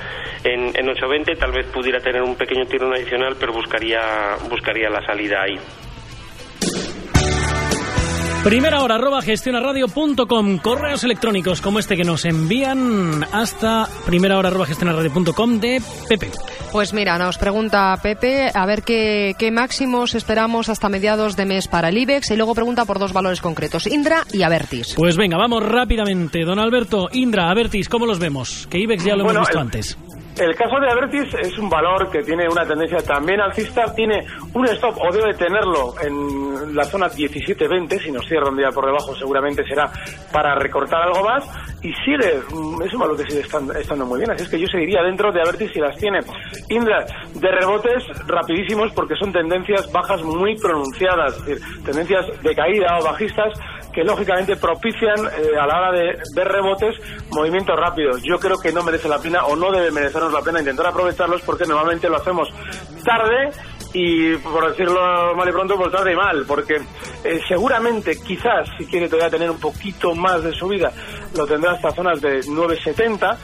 en, 0.45 0.67
en 0.77 0.89
820, 0.89 1.37
tal 1.37 1.53
vez 1.53 1.67
pudiera 1.67 2.01
tener 2.01 2.23
un 2.23 2.37
pequeño 2.37 2.67
tirón 2.67 2.93
adicional, 2.93 3.37
pero 3.41 3.53
buscaría, 3.53 4.37
buscaría 4.51 4.91
la 4.91 5.05
salida 5.07 5.43
ahí. 5.43 5.59
Primera 8.45 8.81
hora, 8.83 8.97
arroba 8.97 9.23
gestionaradio.com. 9.23 10.59
Correos 10.59 11.05
electrónicos 11.05 11.61
como 11.61 11.79
este 11.79 11.97
que 11.97 12.03
nos 12.03 12.25
envían 12.25 13.25
hasta 13.33 13.87
primera 14.05 14.37
hora, 14.37 14.49
arroba 14.49 14.67
gestionaradio.com 14.67 15.61
de 15.61 15.81
Pepe. 16.09 16.31
Pues 16.73 16.93
mira, 16.93 17.19
nos 17.19 17.39
pregunta 17.39 17.97
Pepe 18.03 18.51
a 18.53 18.67
ver 18.67 18.83
qué, 18.83 19.35
qué 19.39 19.53
máximos 19.53 20.17
esperamos 20.17 20.69
hasta 20.69 20.89
mediados 20.89 21.37
de 21.37 21.47
mes 21.47 21.69
para 21.69 21.91
el 21.91 21.99
IBEX 21.99 22.33
y 22.33 22.37
luego 22.37 22.55
pregunta 22.55 22.85
por 22.85 22.99
dos 22.99 23.13
valores 23.13 23.41
concretos, 23.41 23.87
Indra 23.87 24.25
y 24.33 24.43
Avertis. 24.43 24.95
Pues 24.97 25.17
venga, 25.17 25.37
vamos 25.37 25.63
rápidamente. 25.65 26.45
Don 26.45 26.59
Alberto, 26.59 27.09
Indra, 27.13 27.49
Avertis, 27.49 27.89
¿cómo 27.89 28.07
los 28.07 28.19
vemos? 28.19 28.67
Que 28.69 28.79
IBEX 28.81 29.05
ya 29.05 29.15
lo 29.15 29.23
Bueno, 29.23 29.39
hemos 29.41 29.49
visto 29.51 29.59
el- 29.61 29.65
antes. 29.67 29.99
El 30.39 30.57
caso 30.57 30.81
de 30.81 30.91
Avertis 30.91 31.35
es 31.35 31.59
un 31.59 31.69
valor 31.69 32.11
que 32.11 32.23
tiene 32.23 32.49
una 32.49 32.65
tendencia 32.65 32.99
también 33.03 33.39
alcista, 33.41 33.95
tiene 33.95 34.25
un 34.55 34.67
stop 34.67 34.97
o 34.99 35.13
debe 35.13 35.35
tenerlo 35.35 35.93
en 36.01 36.75
la 36.75 36.85
zona 36.85 37.09
17-20, 37.09 38.03
si 38.03 38.11
nos 38.11 38.27
cierra 38.27 38.49
un 38.49 38.57
día 38.57 38.71
por 38.71 38.87
debajo 38.87 39.15
seguramente 39.15 39.63
será 39.69 39.93
para 40.33 40.55
recortar 40.55 41.03
algo 41.03 41.23
más 41.23 41.45
y 41.83 41.93
sigue, 42.05 42.41
mm, 42.51 42.83
es 42.83 42.95
un 42.95 43.01
valor 43.01 43.17
que 43.19 43.31
sigue 43.31 43.41
estando, 43.41 43.75
estando 43.75 44.07
muy 44.07 44.21
bien, 44.21 44.31
así 44.31 44.45
es 44.45 44.49
que 44.49 44.59
yo 44.59 44.67
seguiría 44.69 45.03
dentro 45.03 45.31
de 45.33 45.43
Avertis 45.43 45.71
si 45.71 45.81
las 45.81 45.97
tiene. 45.99 46.21
Indra, 46.71 47.05
de 47.35 47.49
rebotes 47.51 48.03
rapidísimos 48.27 48.91
porque 48.93 49.15
son 49.17 49.33
tendencias 49.33 49.93
bajas 49.93 50.23
muy 50.23 50.57
pronunciadas, 50.57 51.37
es 51.37 51.45
decir, 51.45 51.85
tendencias 51.85 52.43
de 52.43 52.55
caída 52.55 52.99
o 53.01 53.05
bajistas 53.05 53.53
que 53.93 54.05
lógicamente 54.05 54.57
propician 54.57 55.27
eh, 55.27 55.59
a 55.61 55.67
la 55.67 55.79
hora 55.79 55.93
de 55.93 56.19
ver 56.35 56.49
rebotes 56.49 56.97
movimientos 57.31 57.77
rápidos. 57.79 58.23
Yo 58.23 58.39
creo 58.39 58.59
que 58.59 58.73
no 58.73 58.83
merece 58.83 59.09
la 59.09 59.19
pena 59.19 59.45
o 59.45 59.57
no 59.57 59.71
debe 59.71 59.91
merecernos 59.91 60.33
la 60.33 60.43
pena 60.43 60.61
intentar 60.61 60.87
aprovecharlos 60.87 61.43
porque 61.43 61.65
normalmente 61.65 62.09
lo 62.09 62.17
hacemos 62.17 62.49
tarde 63.05 63.51
y 63.95 64.37
por 64.37 64.71
decirlo 64.71 65.35
mal 65.35 65.49
y 65.49 65.53
pronto 65.53 65.77
pues 65.77 65.93
tarde 65.93 66.13
y 66.13 66.17
mal 66.17 66.45
porque 66.47 66.77
eh, 67.25 67.41
seguramente 67.47 68.17
quizás 68.23 68.67
si 68.79 68.87
quiere 68.87 69.07
todavía 69.07 69.31
tener 69.31 69.51
un 69.51 69.61
poquito 69.61 70.15
más 70.15 70.43
de 70.43 70.53
subida 70.53 70.91
lo 71.37 71.47
tendrá 71.47 71.73
hasta 71.73 71.91
zonas 71.91 72.21
de 72.21 72.41
9.70 72.41 73.37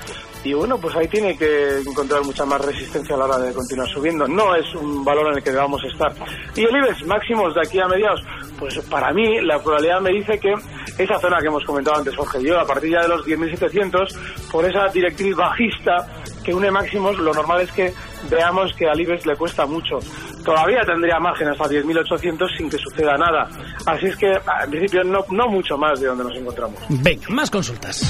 y 0.44 0.54
bueno, 0.54 0.78
pues 0.78 0.94
ahí 0.96 1.08
tiene 1.08 1.36
que 1.36 1.80
encontrar 1.80 2.22
mucha 2.22 2.44
más 2.44 2.64
resistencia 2.64 3.14
a 3.14 3.18
la 3.18 3.24
hora 3.24 3.38
de 3.38 3.52
continuar 3.52 3.88
subiendo. 3.88 4.26
No 4.28 4.54
es 4.54 4.72
un 4.74 5.04
valor 5.04 5.28
en 5.28 5.38
el 5.38 5.42
que 5.42 5.50
debamos 5.50 5.82
estar. 5.84 6.12
Y 6.54 6.62
el 6.62 6.76
IBEX 6.76 7.04
máximos 7.06 7.54
de 7.54 7.60
aquí 7.60 7.80
a 7.80 7.88
mediados, 7.88 8.20
pues 8.58 8.78
para 8.90 9.12
mí 9.12 9.40
la 9.42 9.58
probabilidad 9.62 10.00
me 10.00 10.10
dice 10.10 10.38
que 10.38 10.52
esa 10.98 11.18
zona 11.18 11.38
que 11.40 11.46
hemos 11.46 11.64
comentado 11.64 11.98
antes, 11.98 12.16
Jorge, 12.16 12.42
yo 12.42 12.58
a 12.58 12.66
partir 12.66 12.90
ya 12.92 13.02
de 13.02 13.08
los 13.08 13.24
10.700, 13.24 14.50
por 14.50 14.64
esa 14.64 14.88
directriz 14.88 15.34
bajista 15.36 16.06
que 16.44 16.52
une 16.52 16.70
máximos, 16.70 17.18
lo 17.18 17.32
normal 17.32 17.60
es 17.60 17.72
que 17.72 17.92
veamos 18.30 18.74
que 18.74 18.88
al 18.88 19.00
IBEX 19.00 19.26
le 19.26 19.36
cuesta 19.36 19.66
mucho. 19.66 19.98
Todavía 20.44 20.80
tendría 20.84 21.18
margen 21.18 21.48
hasta 21.48 21.64
10.800 21.64 22.56
sin 22.56 22.70
que 22.70 22.78
suceda 22.78 23.16
nada. 23.16 23.48
Así 23.86 24.06
es 24.06 24.16
que, 24.16 24.32
en 24.32 24.70
principio, 24.70 25.04
no, 25.04 25.24
no 25.30 25.48
mucho 25.48 25.76
más 25.76 26.00
de 26.00 26.06
donde 26.08 26.24
nos 26.24 26.36
encontramos. 26.36 26.80
Venga, 26.88 27.26
más 27.28 27.50
consultas. 27.50 28.02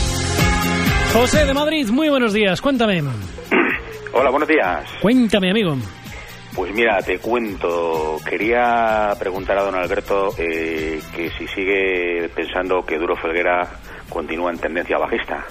José 1.13 1.47
de 1.47 1.55
Madrid, 1.55 1.89
muy 1.89 2.09
buenos 2.09 2.33
días, 2.33 2.61
cuéntame. 2.61 3.03
Hola, 4.13 4.31
buenos 4.31 4.49
días. 4.49 4.85
Cuéntame, 5.01 5.51
amigo. 5.51 5.77
Pues 6.55 6.73
mira, 6.75 6.99
te 7.03 7.19
cuento. 7.19 8.17
Quería 8.29 9.11
preguntar 9.19 9.59
a 9.59 9.63
don 9.63 9.75
Alberto 9.75 10.31
eh, 10.39 11.01
que 11.15 11.31
si 11.31 11.47
sigue 11.49 12.29
pensando 12.35 12.83
que 12.85 12.99
Duro 12.99 13.15
Felguera 13.17 13.63
continúa 14.09 14.51
en 14.51 14.59
tendencia 14.59 14.99
bajista 14.99 15.45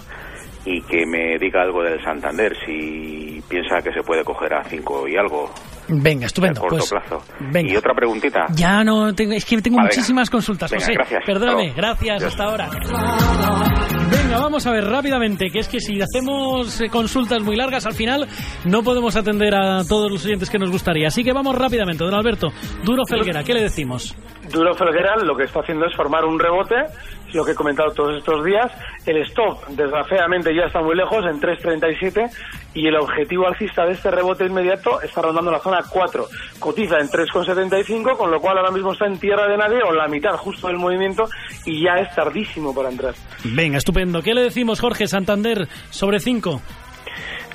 y 0.65 0.81
que 0.81 1.05
me 1.05 1.37
diga 1.39 1.61
algo 1.61 1.81
del 1.81 2.03
Santander, 2.03 2.51
si 2.65 3.41
piensa 3.47 3.77
que 3.81 3.93
se 3.93 4.01
puede 4.03 4.23
coger 4.25 4.53
a 4.53 4.63
5 4.65 5.07
y 5.07 5.15
algo. 5.15 5.49
Venga, 5.87 6.25
estupendo. 6.25 6.59
A 6.59 6.63
corto 6.63 6.77
pues, 6.77 6.89
plazo. 6.89 7.23
venga. 7.39 7.71
Y 7.71 7.77
otra 7.77 7.93
preguntita. 7.93 8.45
Ya 8.53 8.83
no, 8.83 9.13
tengo, 9.15 9.31
es 9.31 9.45
que 9.45 9.61
tengo 9.61 9.77
venga. 9.77 9.87
muchísimas 9.87 10.29
consultas, 10.29 10.69
Venga, 10.69 10.83
José. 10.83 10.93
gracias. 10.95 11.23
Perdóname, 11.25 11.69
Hasta 11.69 11.81
gracias, 11.81 12.23
hasta 12.23 12.43
ahora. 12.43 12.69
Venga, 14.37 14.49
vamos 14.49 14.67
a 14.67 14.71
ver 14.71 14.85
rápidamente, 14.85 15.49
que 15.49 15.59
es 15.59 15.67
que 15.67 15.79
si 15.79 15.99
hacemos 15.99 16.79
eh, 16.79 16.89
consultas 16.89 17.41
muy 17.41 17.55
largas, 17.55 17.87
al 17.87 17.93
final 17.93 18.27
no 18.65 18.83
podemos 18.83 19.15
atender 19.15 19.55
a 19.55 19.83
todos 19.83 20.11
los 20.11 20.23
oyentes 20.25 20.49
que 20.49 20.59
nos 20.59 20.69
gustaría. 20.69 21.07
Así 21.07 21.23
que 21.23 21.33
vamos 21.33 21.55
rápidamente, 21.55 22.03
don 22.03 22.13
Alberto. 22.13 22.49
Duro 22.83 23.03
Felguera, 23.09 23.43
¿qué 23.43 23.55
le 23.55 23.63
decimos? 23.63 24.15
Duro 24.51 24.75
Felguera 24.75 25.15
lo 25.23 25.35
que 25.35 25.45
está 25.45 25.61
haciendo 25.61 25.87
es 25.87 25.95
formar 25.95 26.23
un 26.23 26.39
rebote, 26.39 26.75
lo 27.33 27.43
que 27.43 27.51
he 27.51 27.55
comentado 27.55 27.91
todos 27.91 28.17
estos 28.17 28.43
días. 28.43 28.71
El 29.05 29.17
stop, 29.23 29.65
desgraciadamente, 29.69 30.53
ya 30.55 30.63
está 30.63 30.81
muy 30.81 30.95
lejos, 30.95 31.25
en 31.25 31.39
3.37, 31.39 32.29
y 32.73 32.87
el 32.87 32.95
objetivo 32.95 33.47
alcista 33.47 33.85
de 33.85 33.93
este 33.93 34.11
rebote 34.11 34.45
inmediato 34.45 35.01
está 35.01 35.21
rondando 35.21 35.51
la 35.51 35.59
zona 35.59 35.79
4. 35.89 36.25
Cotiza 36.59 36.97
en 36.99 37.07
3.75, 37.07 38.17
con 38.17 38.31
lo 38.31 38.39
cual 38.39 38.57
ahora 38.57 38.71
mismo 38.71 38.93
está 38.93 39.05
en 39.05 39.19
tierra 39.19 39.47
de 39.47 39.57
nadie, 39.57 39.79
o 39.83 39.91
la 39.91 40.07
mitad 40.07 40.35
justo 40.37 40.67
del 40.67 40.77
movimiento, 40.77 41.25
y 41.65 41.83
ya 41.83 41.95
es 41.95 42.13
tardísimo 42.15 42.73
para 42.73 42.89
entrar. 42.89 43.13
Venga, 43.43 43.77
estupendo. 43.77 44.21
¿Qué 44.21 44.33
le 44.33 44.41
decimos, 44.41 44.79
Jorge 44.79 45.07
Santander, 45.07 45.67
sobre 45.89 46.19
5? 46.19 46.61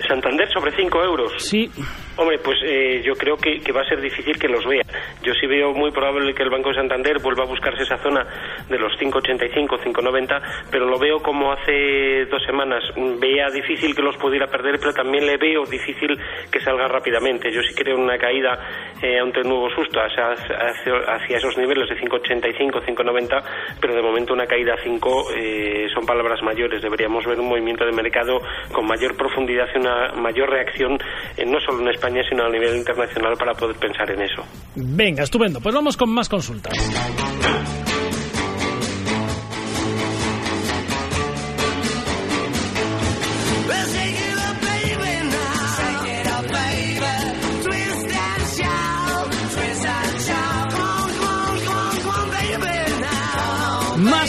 Santander 0.09 0.49
sobre 0.53 0.75
5 0.77 1.03
euros. 1.05 1.33
Sí, 1.39 1.71
Hombre, 2.17 2.39
pues 2.39 2.59
eh, 2.65 3.01
yo 3.03 3.15
creo 3.15 3.37
que, 3.37 3.61
que 3.61 3.73
va 3.73 3.81
a 3.81 3.89
ser 3.89 4.01
difícil 4.01 4.39
que 4.39 4.49
los 4.49 4.67
vea. 4.67 4.83
Yo 5.23 5.33
sí 5.35 5.47
veo 5.47 5.73
muy 5.73 5.91
probable 5.91 6.35
que 6.35 6.43
el 6.43 6.51
Banco 6.51 6.69
de 6.69 6.75
Santander 6.75 7.19
vuelva 7.21 7.45
a 7.45 7.47
buscarse 7.47 7.85
esa 7.85 7.97
zona 7.99 8.27
de 8.69 8.79
los 8.79 8.93
5,85, 8.99 9.79
5,90, 9.81 10.43
pero 10.71 10.87
lo 10.87 10.99
veo 10.99 11.21
como 11.21 11.53
hace 11.53 12.27
dos 12.27 12.43
semanas. 12.45 12.83
Veía 13.19 13.49
difícil 13.49 13.95
que 13.95 14.03
los 14.03 14.17
pudiera 14.17 14.47
perder, 14.47 14.79
pero 14.79 14.93
también 14.93 15.27
le 15.27 15.39
veo 15.39 15.65
difícil 15.65 16.19
que 16.51 16.61
salga 16.61 16.87
rápidamente. 16.87 17.51
Yo 17.51 17.63
sí 17.63 17.75
creo 17.75 17.97
una 17.97 18.19
caída 18.19 18.59
eh, 19.03 19.19
ante 19.19 19.43
nuevo 19.43 19.71
susto 19.71 20.01
hacia, 20.01 20.33
hacia, 20.33 21.15
hacia 21.15 21.37
esos 21.39 21.57
niveles 21.57 21.89
de 21.89 21.97
5,85, 21.97 22.85
5,90, 22.85 23.43
pero 23.81 23.95
de 23.95 24.03
momento 24.03 24.35
una 24.35 24.47
caída 24.47 24.75
a 24.75 24.83
5 24.83 25.25
eh, 25.35 25.87
son 25.95 26.05
palabras 26.05 26.43
mayores. 26.43 26.83
Deberíamos 26.83 27.25
ver 27.25 27.41
un 27.41 27.49
movimiento 27.49 27.87
de 27.87 27.93
mercado 27.93 28.41
con 28.73 28.87
mayor 28.87 29.17
profundidad 29.17 29.67
y 29.75 29.79
una 29.79 30.13
mayor 30.13 30.51
reacción, 30.51 30.99
eh, 31.37 31.47
no 31.47 31.59
solo 31.61 31.81
en 31.81 31.89
España, 32.03 32.23
sino 32.29 32.45
a 32.45 32.51
nivel 32.51 32.77
internacional 32.77 33.37
para 33.39 33.55
poder 33.55 33.77
pensar 33.77 34.11
en 34.11 34.23
eso. 34.23 34.43
venga, 34.75 35.23
estupendo. 35.23 35.61
Pues 35.61 35.75
vamos 35.75 35.97
con 35.97 36.11
más 36.11 36.29
consultas. 36.29 36.73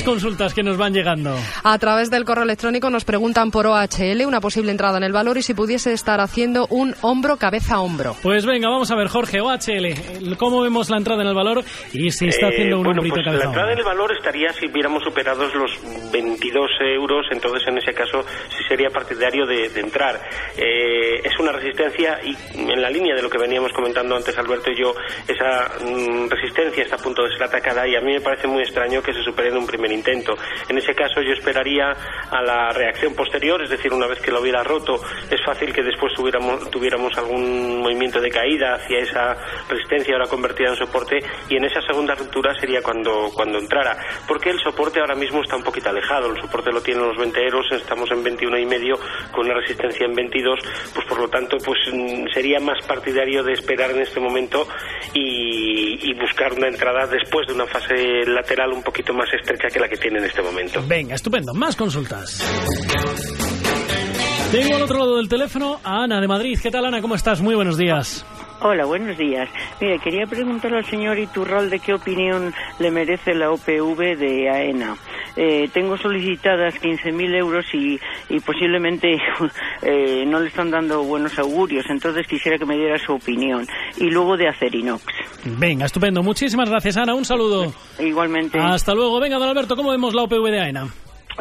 Más 0.03 0.09
consultas 0.09 0.53
que 0.53 0.63
nos 0.63 0.75
van 0.75 0.91
llegando. 0.93 1.33
A 1.63 1.79
través 1.79 2.09
del 2.09 2.25
correo 2.25 2.43
electrónico 2.43 2.89
nos 2.89 3.05
preguntan 3.05 3.51
por 3.51 3.67
OHL 3.67 4.25
una 4.27 4.41
posible 4.41 4.69
entrada 4.69 4.97
en 4.97 5.03
el 5.03 5.13
valor 5.13 5.37
y 5.37 5.43
si 5.43 5.53
pudiese 5.53 5.93
estar 5.93 6.19
haciendo 6.19 6.67
un 6.69 6.93
hombro 7.01 7.37
cabeza 7.37 7.75
a 7.75 7.79
hombro. 7.81 8.13
Pues 8.21 8.45
venga, 8.45 8.67
vamos 8.67 8.91
a 8.91 8.95
ver, 8.95 9.07
Jorge, 9.07 9.39
OHL, 9.39 10.35
¿cómo 10.37 10.61
vemos 10.61 10.89
la 10.89 10.97
entrada 10.97 11.21
en 11.21 11.29
el 11.29 11.33
valor 11.33 11.63
y 11.93 12.11
si 12.11 12.27
está 12.27 12.47
Eh, 12.47 12.49
haciendo 12.49 12.77
un 12.79 12.83
bueno, 12.83 12.99
hombrito 12.99 13.15
pues 13.15 13.25
cabeza 13.25 13.43
la 13.45 13.49
entrada 13.49 13.71
en 13.71 13.77
el 13.79 13.85
valor 13.85 14.11
estaría 14.11 14.51
si 14.51 14.67
hubiéramos 14.67 15.03
superados 15.03 15.55
los 15.55 15.71
22 16.11 16.69
euros, 16.95 17.25
entonces 17.31 17.65
en 17.69 17.77
ese 17.77 17.93
caso 17.93 18.25
sí 18.49 18.63
sería 18.67 18.89
partidario 18.89 19.45
de, 19.45 19.69
de 19.69 19.79
entrar. 19.79 20.19
Eh, 20.57 21.21
es 21.23 21.39
una 21.39 21.53
resistencia 21.53 22.19
y 22.25 22.35
en 22.59 22.81
la 22.81 22.89
línea 22.89 23.15
de 23.15 23.21
lo 23.21 23.29
que 23.29 23.37
veníamos 23.37 23.71
comentando 23.71 24.17
antes 24.17 24.37
Alberto 24.37 24.69
y 24.69 24.81
yo, 24.81 24.93
esa 25.29 25.71
mm, 25.81 26.27
resistencia 26.29 26.83
está 26.83 26.97
a 26.97 26.99
punto 26.99 27.23
de 27.23 27.29
ser 27.31 27.43
atacada 27.43 27.87
y 27.87 27.95
a 27.95 28.01
mí 28.01 28.11
me 28.11 28.21
parece 28.21 28.47
muy 28.47 28.63
extraño 28.63 29.01
que 29.01 29.13
se 29.13 29.23
supere 29.23 29.47
en 29.47 29.55
un 29.57 29.65
primer 29.65 29.92
intento. 29.93 30.35
En 30.67 30.77
ese 30.77 30.93
caso 30.93 31.21
yo 31.21 31.33
esperaría 31.33 31.91
a 32.31 32.41
la 32.41 32.69
reacción 32.69 33.15
posterior, 33.15 33.61
es 33.61 33.69
decir, 33.69 33.93
una 33.93 34.07
vez 34.07 34.19
que 34.19 34.31
lo 34.31 34.41
hubiera 34.41 34.63
roto, 34.63 34.99
es 35.29 35.43
fácil 35.45 35.73
que 35.73 35.83
después 35.83 36.13
tuviéramos, 36.13 36.69
tuviéramos 36.69 37.15
algún 37.17 37.81
movimiento 37.81 38.19
de 38.19 38.29
caída 38.29 38.75
hacia 38.75 38.99
esa 38.99 39.37
resistencia 39.69 40.13
ahora 40.13 40.27
convertida 40.27 40.69
en 40.69 40.75
soporte 40.75 41.19
y 41.49 41.57
en 41.57 41.65
esa 41.65 41.81
segunda 41.81 42.15
ruptura 42.15 42.53
sería 42.59 42.81
cuando, 42.81 43.29
cuando 43.33 43.59
entrara. 43.59 43.97
Porque 44.27 44.49
el 44.49 44.59
soporte 44.59 44.99
ahora 44.99 45.15
mismo 45.15 45.41
está 45.41 45.55
un 45.55 45.63
poquito 45.63 45.89
alejado, 45.89 46.31
el 46.31 46.41
soporte 46.41 46.71
lo 46.71 46.81
tienen 46.81 47.07
los 47.07 47.17
20 47.17 47.39
euros, 47.43 47.65
estamos 47.71 48.09
en 48.11 48.23
21 48.23 48.57
y 48.57 48.65
medio 48.65 48.95
con 49.31 49.45
una 49.45 49.55
resistencia 49.55 50.05
en 50.05 50.13
22, 50.13 50.59
pues 50.93 51.05
por 51.07 51.19
lo 51.19 51.27
tanto 51.29 51.57
pues 51.63 51.79
mm, 51.91 52.27
sería 52.33 52.59
más 52.59 52.85
partidario 52.85 53.43
de 53.43 53.53
esperar 53.53 53.91
en 53.91 54.01
este 54.01 54.19
momento 54.19 54.67
y, 55.13 56.09
y 56.09 56.13
buscar 56.19 56.53
una 56.53 56.67
entrada 56.67 57.07
después 57.07 57.47
de 57.47 57.53
una 57.53 57.65
fase 57.65 58.25
lateral 58.25 58.71
un 58.71 58.83
poquito 58.83 59.13
más 59.13 59.31
estrecha 59.33 59.67
que 59.67 59.79
la 59.79 59.82
que 59.87 59.97
tiene 59.97 60.19
en 60.19 60.25
este 60.25 60.41
momento. 60.41 60.81
Venga, 60.87 61.15
estupendo, 61.15 61.53
más 61.53 61.75
consultas. 61.75 62.41
Tengo 64.51 64.75
al 64.75 64.83
otro 64.83 64.99
lado 64.99 65.17
del 65.17 65.27
teléfono 65.27 65.79
a 65.83 66.03
Ana 66.03 66.21
de 66.21 66.27
Madrid. 66.27 66.59
¿Qué 66.61 66.69
tal, 66.69 66.85
Ana? 66.85 67.01
¿Cómo 67.01 67.15
estás? 67.15 67.41
Muy 67.41 67.55
buenos 67.55 67.77
días. 67.77 68.25
Hola, 68.61 68.85
buenos 68.85 69.17
días. 69.17 69.49
Mire, 69.81 69.99
quería 69.99 70.25
preguntarle 70.25 70.77
al 70.77 70.85
señor 70.85 71.19
Iturral 71.19 71.69
de 71.69 71.79
qué 71.79 71.93
opinión 71.93 72.53
le 72.79 72.91
merece 72.91 73.33
la 73.33 73.51
OPV 73.51 74.15
de 74.15 74.49
AENA. 74.49 74.95
Eh, 75.35 75.69
tengo 75.73 75.97
solicitadas 75.97 76.75
15.000 76.81 77.35
euros 77.35 77.65
y, 77.73 77.99
y 78.29 78.39
posiblemente 78.39 79.17
eh, 79.81 80.25
no 80.27 80.39
le 80.39 80.47
están 80.47 80.69
dando 80.71 81.03
buenos 81.03 81.37
augurios, 81.39 81.85
entonces 81.89 82.27
quisiera 82.27 82.57
que 82.57 82.65
me 82.65 82.75
diera 82.75 82.97
su 82.97 83.13
opinión. 83.13 83.65
Y 83.97 84.09
luego 84.09 84.37
de 84.37 84.47
Acerinox. 84.47 85.03
Venga, 85.57 85.85
estupendo. 85.85 86.21
Muchísimas 86.23 86.69
gracias, 86.69 86.97
Ana. 86.97 87.15
Un 87.15 87.25
saludo. 87.25 87.73
Igualmente. 87.99 88.59
Hasta 88.59 88.93
luego. 88.93 89.19
Venga, 89.19 89.37
don 89.37 89.49
Alberto, 89.49 89.75
¿cómo 89.75 89.91
vemos 89.91 90.13
la 90.13 90.23
OPV 90.23 90.51
de 90.51 90.59
AENA? 90.61 90.87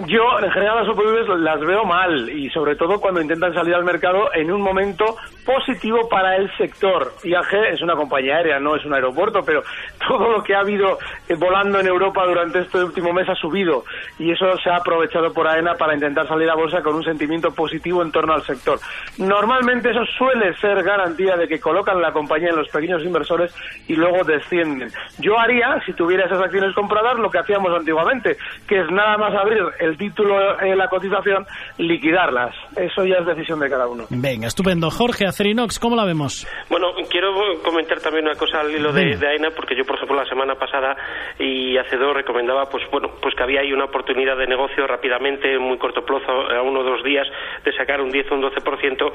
Yo, 0.07 0.41
en 0.41 0.51
general, 0.51 0.79
las 0.79 0.89
OPVs 0.89 1.41
las 1.41 1.61
veo 1.61 1.85
mal 1.85 2.31
y 2.31 2.49
sobre 2.49 2.77
todo 2.77 2.99
cuando 2.99 3.21
intentan 3.21 3.53
salir 3.53 3.75
al 3.75 3.85
mercado 3.85 4.33
en 4.33 4.51
un 4.51 4.63
momento 4.63 5.17
positivo 5.45 6.09
para 6.09 6.37
el 6.37 6.51
sector. 6.57 7.13
IAG 7.23 7.55
es 7.73 7.83
una 7.83 7.95
compañía 7.95 8.37
aérea, 8.37 8.59
no 8.59 8.75
es 8.75 8.85
un 8.87 8.95
aeropuerto, 8.95 9.41
pero 9.45 9.63
todo 10.09 10.31
lo 10.31 10.43
que 10.43 10.55
ha 10.55 10.61
habido 10.61 10.99
eh, 11.29 11.35
volando 11.35 11.79
en 11.79 11.87
Europa 11.87 12.25
durante 12.25 12.61
este 12.61 12.83
último 12.83 13.13
mes 13.13 13.29
ha 13.29 13.35
subido 13.35 13.85
y 14.19 14.31
eso 14.31 14.47
se 14.65 14.71
ha 14.71 14.77
aprovechado 14.77 15.31
por 15.33 15.47
AENA 15.47 15.75
para 15.75 15.95
intentar 15.95 16.27
salir 16.27 16.49
a 16.49 16.55
bolsa 16.55 16.83
con 16.83 16.95
un 16.95 17.05
sentimiento 17.05 17.51
positivo 17.51 18.03
en 18.03 18.13
torno 18.13 18.33
al 18.33 18.43
sector. 18.45 18.79
Normalmente 19.19 19.91
eso 19.91 20.07
suele 20.17 20.55
ser 20.57 20.83
garantía 20.83 21.37
de 21.37 21.47
que 21.47 21.61
colocan 21.61 22.01
la 22.01 22.13
compañía 22.13 22.49
en 22.49 22.57
los 22.57 22.69
pequeños 22.69 23.05
inversores 23.05 23.55
y 23.89 23.95
luego 23.95 24.25
descienden. 24.25 24.89
Yo 25.19 25.39
haría, 25.39 25.81
si 25.85 25.93
tuviera 25.93 26.25
esas 26.25 26.41
acciones 26.41 26.75
compradas, 26.75 27.19
lo 27.19 27.31
que 27.31 27.39
hacíamos 27.39 27.77
antiguamente, 27.77 28.39
que 28.67 28.81
es 28.81 28.91
nada 28.91 29.19
más 29.19 29.35
abrir 29.35 29.63
el 29.83 29.99
título 29.99 30.61
en 30.61 30.79
la 30.79 30.89
cotización, 30.89 31.45
liquidarlas. 31.79 32.55
Eso 32.77 33.05
ya 33.05 33.17
es 33.17 33.27
decisión 33.27 33.59
de 33.61 33.69
cada 33.69 33.87
uno. 33.87 34.05
Venga, 34.11 34.47
estupendo. 34.47 34.91
Jorge, 34.91 35.27
Acerinox, 35.27 35.79
¿cómo 35.79 35.97
la 35.97 36.05
vemos? 36.05 36.47
Bueno, 36.71 36.89
quiero 37.11 37.33
comentar 37.63 38.01
también 38.01 38.27
una 38.27 38.37
cosa 38.37 38.61
al 38.61 38.71
hilo 38.71 38.93
de, 38.93 39.17
de 39.17 39.27
AENA, 39.27 39.51
porque 39.51 39.77
yo, 39.77 39.85
por 39.85 39.97
ejemplo, 39.97 40.17
la 40.17 40.29
semana 40.29 40.55
pasada 40.55 40.97
y 41.39 41.77
hace 41.77 41.97
dos 41.97 42.15
recomendaba, 42.15 42.69
pues 42.69 42.85
bueno, 42.91 43.11
pues 43.21 43.35
que 43.35 43.43
había 43.43 43.61
ahí 43.61 43.73
una 43.73 43.87
oportunidad 43.87 44.37
de 44.37 44.47
negocio 44.47 44.87
rápidamente, 44.87 45.55
en 45.55 45.63
muy 45.63 45.79
corto 45.79 46.05
plazo, 46.05 46.31
a 46.31 46.63
uno 46.63 46.81
o 46.81 46.85
dos 46.85 47.03
días, 47.03 47.27
de 47.65 47.73
sacar 47.73 48.01
un 48.01 48.11
10 48.11 48.31
o 48.31 48.35
un 48.37 48.43
12%, 48.43 49.13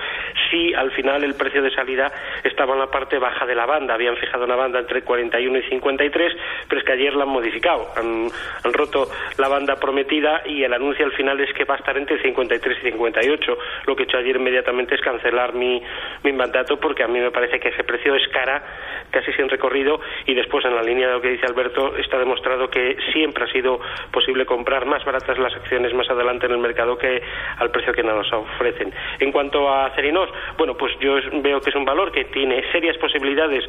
si 0.50 0.74
al 0.74 0.92
final 0.92 1.24
el 1.24 1.36
precio 1.36 1.62
de 1.62 1.72
salida 1.72 2.12
estaba 2.44 2.74
en 2.74 2.80
la 2.80 2.88
parte 2.88 3.18
baja 3.20 3.46
de 3.46 3.56
la 3.56 3.66
banda. 3.66 3.94
Habían 3.94 4.18
fijado 4.18 4.46
una 4.46 4.56
banda 4.56 4.80
entre 4.80 5.04
41 5.04 5.60
y 5.60 5.70
53, 5.70 6.34
pero 6.68 6.82
es 6.82 6.86
que 6.86 6.94
ayer 6.94 7.14
la 7.14 7.24
han 7.24 7.30
modificado. 7.30 7.88
Han, 7.96 8.28
han 8.64 8.74
roto 8.74 9.08
la 9.38 9.48
banda 9.48 9.76
prometida 9.76 10.42
y 10.46 10.57
y 10.58 10.64
el 10.64 10.74
anuncio 10.74 11.06
al 11.06 11.12
final 11.12 11.40
es 11.40 11.54
que 11.54 11.66
va 11.66 11.76
a 11.76 11.78
estar 11.78 11.96
entre 11.98 12.20
53 12.20 12.78
y 12.80 12.92
58. 12.92 13.58
Lo 13.86 13.96
que 13.96 14.04
he 14.04 14.06
hecho 14.06 14.18
ayer 14.18 14.36
inmediatamente 14.36 14.96
es 14.96 15.02
cancelar 15.02 15.54
mi, 15.54 15.82
mi 16.24 16.34
mandato 16.34 16.80
porque 16.80 17.04
a 17.04 17.08
mí 17.08 17.20
me 17.20 17.30
parece 17.30 17.60
que 17.60 17.70
ese 17.70 17.84
precio 17.84 18.16
es 18.16 18.28
cara, 18.30 18.64
casi 19.12 19.32
sin 19.34 19.48
recorrido, 19.50 20.00
y 20.26 20.34
después 20.34 20.66
en 20.66 20.76
la 20.76 20.82
línea 20.82 21.08
de 21.08 21.14
lo 21.14 21.22
que 21.22 21.30
dice 21.30 21.46
Alberto 21.46 21.96
está 21.98 22.18
demostrado 22.18 22.70
que 22.70 22.98
siempre 23.14 23.44
ha 23.44 23.48
sido 23.52 23.80
posible 24.12 24.46
comprar 24.46 24.86
más 24.86 25.06
baratas 25.06 25.38
las 25.38 25.54
acciones 25.54 25.94
más 25.94 26.10
adelante 26.10 26.48
en 26.48 26.54
el 26.54 26.58
mercado 26.58 26.98
que 26.98 27.22
al 27.58 27.70
precio 27.70 27.94
que 27.94 28.02
nos 28.02 28.32
ofrecen. 28.34 28.92
En 29.20 29.32
cuanto 29.32 29.72
a 29.72 29.92
Cerinos, 29.92 30.30
bueno, 30.58 30.76
pues 30.76 30.94
yo 31.00 31.18
veo 31.42 31.62
que 31.62 31.70
es 31.70 31.76
un 31.76 31.86
valor 31.86 32.12
que 32.12 32.26
tiene 32.26 32.64
serias 32.72 32.98
posibilidades 32.98 33.64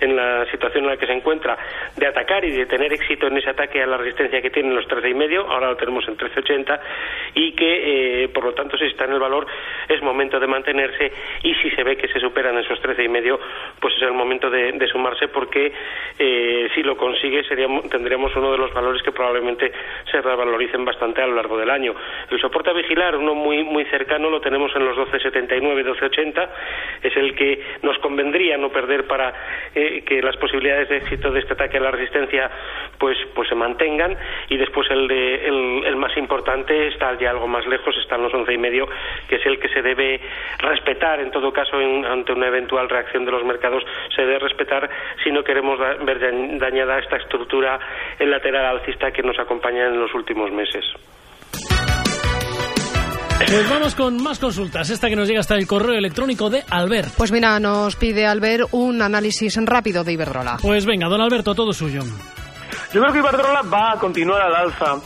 en 0.00 0.16
la 0.16 0.44
situación 0.50 0.84
en 0.84 0.90
la 0.90 0.96
que 0.96 1.06
se 1.06 1.12
encuentra 1.12 1.56
de 1.96 2.06
atacar 2.06 2.44
y 2.44 2.50
de 2.50 2.66
tener 2.66 2.92
éxito 2.92 3.28
en 3.28 3.36
ese 3.36 3.50
ataque 3.50 3.80
a 3.80 3.86
la 3.86 3.96
resistencia 3.96 4.42
que 4.42 4.50
tienen 4.50 4.74
los 4.74 4.86
13 4.88 5.08
y 5.08 5.14
medio, 5.14 5.46
ahora 5.46 5.68
lo 5.68 5.76
tenemos 5.76 6.06
en 6.08 6.16
13.80 6.34 6.80
y 7.34 7.52
que 7.52 8.24
eh, 8.24 8.28
por 8.28 8.44
lo 8.44 8.52
tanto 8.54 8.76
si 8.76 8.86
está 8.86 9.04
en 9.04 9.12
el 9.12 9.20
valor 9.20 9.46
es 9.88 10.02
momento 10.02 10.38
de 10.38 10.46
mantenerse 10.46 11.12
y 11.42 11.54
si 11.56 11.70
se 11.70 11.82
ve 11.82 11.96
que 11.96 12.08
se 12.08 12.20
superan 12.20 12.58
esos 12.58 12.80
13 12.80 13.04
y 13.04 13.08
medio 13.08 13.38
pues 13.80 13.94
es 13.96 14.02
el 14.02 14.12
momento 14.12 14.50
de, 14.50 14.72
sumarse 14.92 15.28
porque 15.28 15.72
eh, 16.18 16.68
si 16.74 16.82
lo 16.82 16.96
consigue 16.96 17.44
seríamos, 17.44 17.88
tendríamos 17.88 18.34
uno 18.36 18.52
de 18.52 18.58
los 18.58 18.72
valores 18.74 19.02
que 19.02 19.12
probablemente 19.12 19.72
se 20.10 20.20
revaloricen 20.20 20.84
bastante 20.84 21.22
a 21.22 21.26
lo 21.26 21.34
largo 21.34 21.56
del 21.56 21.70
año. 21.70 21.94
El 22.30 22.40
soporte 22.40 22.70
a 22.70 22.72
vigilar, 22.72 23.16
uno 23.16 23.34
muy 23.34 23.62
muy 23.62 23.84
cercano, 23.86 24.28
lo 24.28 24.40
tenemos 24.40 24.74
en 24.74 24.84
los 24.84 24.96
12.79 24.96 25.82
12.80, 25.84 26.48
es 27.02 27.16
el 27.16 27.34
que 27.34 27.62
nos 27.82 27.98
convendría 27.98 28.56
no 28.56 28.70
perder 28.70 29.06
para 29.06 29.32
eh, 29.74 30.02
que 30.04 30.20
las 30.22 30.36
posibilidades 30.36 30.88
de 30.88 30.96
éxito 30.98 31.30
de 31.30 31.40
este 31.40 31.54
ataque 31.54 31.78
a 31.78 31.80
la 31.80 31.90
resistencia 31.90 32.50
pues 32.98 33.16
pues 33.34 33.48
se 33.48 33.54
mantengan 33.54 34.16
y 34.48 34.56
después 34.56 34.90
el 34.90 35.08
de 35.08 35.46
el, 35.46 35.96
más 35.96 36.16
importante 36.22 36.88
está 36.88 37.18
ya 37.18 37.30
algo 37.30 37.48
más 37.48 37.66
lejos, 37.66 37.94
están 38.00 38.22
los 38.22 38.32
once 38.32 38.52
y 38.52 38.58
medio, 38.58 38.86
que 39.28 39.36
es 39.36 39.46
el 39.46 39.58
que 39.58 39.68
se 39.68 39.82
debe 39.82 40.20
respetar 40.58 41.20
en 41.20 41.30
todo 41.30 41.52
caso 41.52 41.76
ante 41.76 42.32
una 42.32 42.46
eventual 42.46 42.88
reacción 42.88 43.24
de 43.24 43.32
los 43.32 43.44
mercados, 43.44 43.82
se 44.14 44.22
debe 44.22 44.38
respetar 44.38 44.88
si 45.22 45.30
no 45.30 45.42
queremos 45.42 45.78
ver 45.78 46.18
dañada 46.58 46.98
esta 46.98 47.16
estructura 47.16 47.78
en 48.18 48.30
lateral 48.30 48.78
alcista 48.78 49.10
que 49.10 49.22
nos 49.22 49.38
acompaña 49.38 49.86
en 49.86 50.00
los 50.00 50.14
últimos 50.14 50.50
meses. 50.50 50.84
Pues 53.46 53.68
vamos 53.68 53.94
con 53.94 54.22
más 54.22 54.38
consultas. 54.38 54.88
Esta 54.88 55.08
que 55.10 55.16
nos 55.16 55.28
llega 55.28 55.40
hasta 55.40 55.56
el 55.56 55.66
correo 55.66 55.98
electrónico 55.98 56.48
de 56.48 56.62
Albert. 56.70 57.10
Pues 57.18 57.32
mira, 57.32 57.60
nos 57.60 57.96
pide 57.96 58.24
Albert 58.24 58.68
un 58.70 59.02
análisis 59.02 59.58
rápido 59.66 60.04
de 60.04 60.12
Iberdrola. 60.12 60.56
Pues 60.62 60.86
venga, 60.86 61.08
don 61.08 61.20
Alberto, 61.20 61.54
todo 61.54 61.72
suyo. 61.72 62.00
Yo 62.94 63.00
creo 63.00 63.12
que 63.12 63.18
Iberdrola 63.18 63.62
va 63.62 63.92
a 63.92 63.98
continuar 63.98 64.40
al 64.40 64.54
alza 64.54 64.96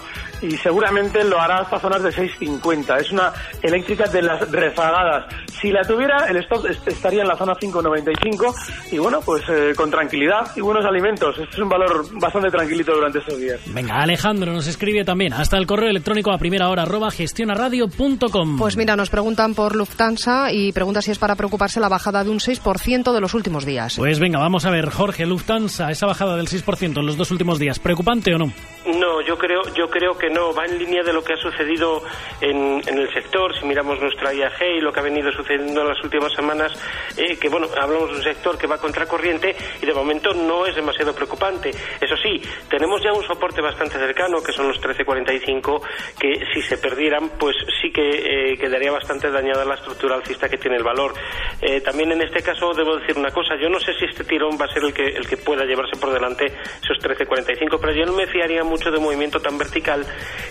y 0.42 0.56
seguramente 0.58 1.24
lo 1.24 1.40
hará 1.40 1.58
hasta 1.58 1.78
zonas 1.78 2.02
de 2.02 2.10
6.50. 2.10 3.00
Es 3.00 3.12
una 3.12 3.32
eléctrica 3.62 4.08
de 4.08 4.22
las 4.22 4.50
rezagadas. 4.50 5.26
Si 5.60 5.70
la 5.70 5.82
tuviera, 5.82 6.26
el 6.28 6.36
stop 6.38 6.66
estaría 6.66 7.22
en 7.22 7.28
la 7.28 7.36
zona 7.36 7.54
5.95 7.54 8.92
y 8.92 8.98
bueno, 8.98 9.20
pues 9.24 9.42
eh, 9.48 9.72
con 9.76 9.90
tranquilidad 9.90 10.50
y 10.56 10.60
buenos 10.60 10.84
alimentos. 10.84 11.38
Este 11.38 11.54
es 11.54 11.58
un 11.58 11.68
valor 11.68 12.06
bastante 12.20 12.50
tranquilito 12.50 12.94
durante 12.94 13.18
estos 13.18 13.38
días. 13.38 13.60
Venga, 13.66 14.02
Alejandro 14.02 14.52
nos 14.52 14.66
escribe 14.66 15.04
también 15.04 15.32
hasta 15.32 15.56
el 15.56 15.66
correo 15.66 15.90
electrónico 15.90 16.32
a 16.32 16.38
primera 16.38 16.68
hora 16.68 16.82
arroba 16.82 17.10
gestionaradio.com. 17.10 18.58
Pues 18.58 18.76
mira, 18.76 18.96
nos 18.96 19.10
preguntan 19.10 19.54
por 19.54 19.74
Lufthansa 19.74 20.52
y 20.52 20.72
pregunta 20.72 21.02
si 21.02 21.10
es 21.10 21.18
para 21.18 21.36
preocuparse 21.36 21.80
la 21.80 21.88
bajada 21.88 22.24
de 22.24 22.30
un 22.30 22.38
6% 22.38 23.12
de 23.12 23.20
los 23.20 23.34
últimos 23.34 23.64
días. 23.64 23.96
Pues 23.96 24.20
venga, 24.20 24.38
vamos 24.38 24.66
a 24.66 24.70
ver, 24.70 24.90
Jorge, 24.90 25.26
Lufthansa, 25.26 25.90
esa 25.90 26.06
bajada 26.06 26.36
del 26.36 26.48
6% 26.48 26.98
en 26.98 27.06
los 27.06 27.16
dos 27.16 27.30
últimos 27.30 27.58
días, 27.58 27.78
¿preocupante 27.78 28.34
o 28.34 28.38
no? 28.38 28.52
No, 28.86 29.20
yo 29.26 29.36
creo, 29.36 29.62
yo 29.74 29.88
creo 29.90 30.16
que 30.16 30.25
no, 30.30 30.54
va 30.54 30.64
en 30.64 30.78
línea 30.78 31.02
de 31.02 31.12
lo 31.12 31.22
que 31.22 31.34
ha 31.34 31.36
sucedido 31.36 32.02
en, 32.40 32.82
el 32.86 33.12
sector, 33.12 33.56
si 33.58 33.66
miramos 33.66 34.00
nuestra 34.00 34.32
IAG 34.32 34.62
y 34.78 34.80
lo 34.80 34.92
que 34.92 35.00
ha 35.00 35.02
venido 35.02 35.30
sucediendo 35.32 35.82
en 35.82 35.88
las 35.88 36.02
últimas 36.02 36.32
semanas, 36.32 36.72
eh, 37.16 37.36
que 37.38 37.48
bueno, 37.48 37.68
hablamos 37.80 38.10
de 38.10 38.16
un 38.16 38.22
sector 38.22 38.58
que 38.58 38.66
va 38.66 38.78
contracorriente 38.78 39.54
y 39.80 39.86
de 39.86 39.94
momento 39.94 40.32
no 40.32 40.66
es 40.66 40.74
demasiado 40.74 41.14
preocupante. 41.14 41.70
Eso 41.70 42.16
sí, 42.22 42.40
tenemos 42.68 43.02
ya 43.02 43.12
un 43.12 43.24
soporte 43.24 43.60
bastante 43.60 43.98
cercano, 43.98 44.42
que 44.42 44.52
son 44.52 44.68
los 44.68 44.80
13.45, 44.80 45.80
que 46.18 46.44
si 46.52 46.62
se 46.62 46.78
perdieran, 46.78 47.30
pues 47.38 47.56
sí 47.80 47.90
que 47.90 48.52
eh, 48.52 48.58
quedaría 48.58 48.90
bastante 48.90 49.30
dañada 49.30 49.64
la 49.64 49.74
estructura 49.74 50.16
alcista 50.16 50.48
que 50.48 50.58
tiene 50.58 50.76
el 50.76 50.84
valor. 50.84 51.14
Eh, 51.60 51.80
también 51.80 52.12
en 52.12 52.22
este 52.22 52.42
caso 52.42 52.72
debo 52.74 52.96
decir 52.96 53.16
una 53.16 53.30
cosa, 53.30 53.56
yo 53.60 53.68
no 53.68 53.80
sé 53.80 53.92
si 53.98 54.04
este 54.04 54.24
tirón 54.24 54.58
va 54.60 54.66
a 54.66 54.72
ser 54.72 54.84
el 54.84 54.92
que, 54.92 55.06
el 55.06 55.26
que 55.26 55.36
pueda 55.36 55.64
llevarse 55.64 55.96
por 55.98 56.12
delante 56.12 56.46
esos 56.46 56.98
13.45, 56.98 57.78
pero 57.80 57.92
yo 57.92 58.04
no 58.04 58.12
me 58.12 58.26
fiaría 58.26 58.64
mucho 58.64 58.90
de 58.90 58.98
movimiento 58.98 59.40
tan 59.40 59.58
vertical 59.58 60.04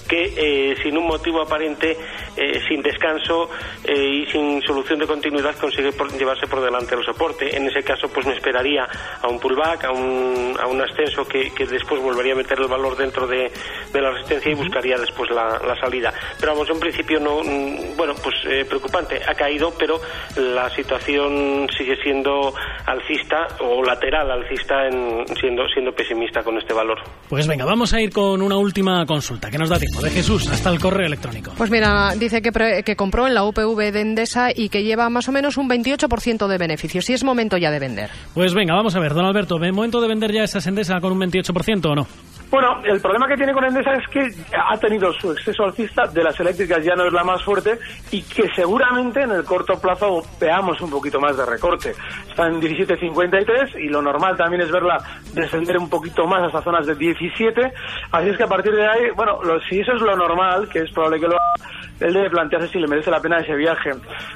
que 0.08 0.34
eh, 0.38 0.76
sin 0.82 0.98
un 0.98 1.08
motivo 1.08 1.42
aparente, 1.42 1.98
eh, 2.36 2.62
sin 2.68 2.82
descanso 2.82 3.50
eh, 3.84 3.94
y 3.94 4.26
sin 4.32 4.62
solución 4.62 5.00
de 5.00 5.08
continuidad 5.08 5.56
consigue 5.56 5.92
llevarse 6.18 6.48
por 6.48 6.62
delante 6.62 6.96
el 6.96 7.04
soporte. 7.04 7.56
En 7.56 7.66
ese 7.68 7.84
caso, 7.84 8.08
pues 8.10 8.26
me 8.26 8.34
esperaría 8.34 8.88
a 9.22 9.28
un 9.28 9.40
pullback, 9.40 9.86
a 9.86 9.92
un, 9.92 10.56
a 10.60 10.68
un 10.68 10.82
ascenso 10.82 11.28
que, 11.28 11.52
después 11.66 12.02
volvería 12.02 12.34
a 12.34 12.36
meter 12.36 12.60
el 12.60 12.68
valor 12.68 12.96
dentro 12.96 13.28
de, 13.28 13.52
la 13.94 14.12
resistencia 14.12 14.52
y 14.52 14.56
buscaría 14.56 14.98
después 14.98 15.30
la, 15.32 15.76
salida. 15.80 16.14
Pero 16.40 16.54
vamos, 16.54 16.70
en 16.70 16.80
principio 16.80 17.20
no, 17.20 17.42
mm, 17.44 17.98
bueno, 17.98 18.14
pues 18.22 18.36
preocupante. 18.68 19.20
Ha 19.28 19.34
caído, 19.34 19.74
pero 19.78 20.00
la 20.38 20.70
situación 20.70 21.68
sigue 21.78 21.96
siendo 22.02 22.54
alcista 22.86 23.48
o 23.60 23.84
lateral 23.84 24.30
alcista, 24.32 24.88
en, 24.88 25.26
siendo, 25.40 25.68
siendo 25.70 25.92
pesimista 25.94 26.44
con 26.44 26.58
este 26.58 26.74
valor. 26.74 27.00
Pues 27.30 27.48
venga, 27.48 27.66
vamos 27.66 27.94
a 27.94 28.02
ir 28.02 28.12
con 28.12 28.42
una 28.42 28.58
última 28.58 29.06
consulta, 29.06 29.50
que 29.56 29.60
nos 29.60 29.70
da 29.70 29.80
tiempo. 29.80 30.02
De 30.02 30.10
Jesús, 30.10 30.48
hasta 30.50 30.70
el 30.70 30.80
correo 30.80 31.08
electrónico. 31.08 31.54
Pues 31.56 31.72
mira, 31.72 32.14
dice 32.20 32.42
que, 32.42 32.84
que 32.84 32.96
compró 32.98 33.26
en 33.26 33.34
la 33.34 33.46
UPV 33.46 33.94
de 33.94 34.02
Endesa 34.02 34.50
y 34.54 34.68
que 34.68 34.84
lleva 34.84 35.10
más 35.10 35.30
o 35.30 35.32
menos 35.32 35.56
un 35.56 35.70
28% 35.70 36.48
de 36.48 36.58
beneficios. 36.58 37.06
Si 37.06 37.14
es 37.14 37.24
momento 37.24 37.56
ya 37.56 37.72
de 37.72 37.80
vender. 37.80 38.10
Pues 38.34 38.54
venga, 38.54 38.76
vamos 38.76 38.96
a 38.96 39.00
ver, 39.00 39.14
don 39.14 39.26
Alberto, 39.26 39.56
¿es 39.64 39.74
momento 39.74 40.02
de 40.02 40.10
vender 40.10 40.34
ya 40.34 40.44
esas 40.44 40.68
Endesa 40.68 41.00
con 41.00 41.14
un 41.14 41.20
28% 41.20 41.86
o 41.86 41.96
no? 41.96 42.08
Bueno, 42.50 42.82
el 42.84 43.02
problema 43.02 43.28
que 43.28 43.36
tiene 43.36 43.54
con 43.54 43.66
Endesa 43.66 43.94
es 43.94 44.08
que 44.08 44.30
ha 44.56 44.78
tenido 44.78 45.12
su 45.14 45.32
exceso 45.32 45.64
alcista, 45.64 46.08
de 46.08 46.24
las 46.24 46.40
eléctricas 46.40 46.84
ya 46.84 46.96
no 46.96 47.06
es 47.06 47.14
la 47.14 47.24
más 47.24 47.44
fuerte 47.44 47.78
y 48.12 48.22
que 48.22 48.48
seguramente 48.56 49.22
en 49.22 49.32
el 49.32 49.44
corto 49.44 49.80
plazo 49.80 50.22
veamos 50.40 50.80
un 50.82 50.92
poquito 50.92 51.20
más 51.20 51.36
de 51.36 51.46
recorte. 51.46 51.94
Está 52.30 52.48
en 52.48 52.62
17.53 52.62 53.82
y 53.82 53.90
lo 53.90 54.02
normal 54.02 54.38
también 54.38 54.62
es 54.62 54.72
verla 54.72 54.98
descender 55.34 55.78
un 55.78 55.90
poquito 55.90 56.28
más 56.28 56.44
hasta 56.44 56.62
zonas 56.62 56.86
de 56.86 56.96
17. 56.96 57.74
Así 58.12 58.30
es 58.30 58.38
que 58.38 58.44
a 58.44 58.48
partir 58.48 58.74
de 58.74 58.88
ahí, 58.88 59.10
bueno, 59.16 59.40
si 59.68 59.80
eso 59.80 59.94
es 59.94 60.02
lo 60.02 60.16
normal, 60.16 60.70
que 60.70 60.80
es 60.80 60.92
probable 60.92 61.20
que 61.20 61.28
lo 61.28 61.36
haga, 61.36 61.70
él 62.00 62.14
debe 62.14 62.30
plantearse 62.30 62.70
si 62.70 62.80
le 62.80 62.88
merece 62.88 63.12
la 63.12 63.20
pena 63.20 63.38
ese 63.40 63.56
viaje. 63.56 63.92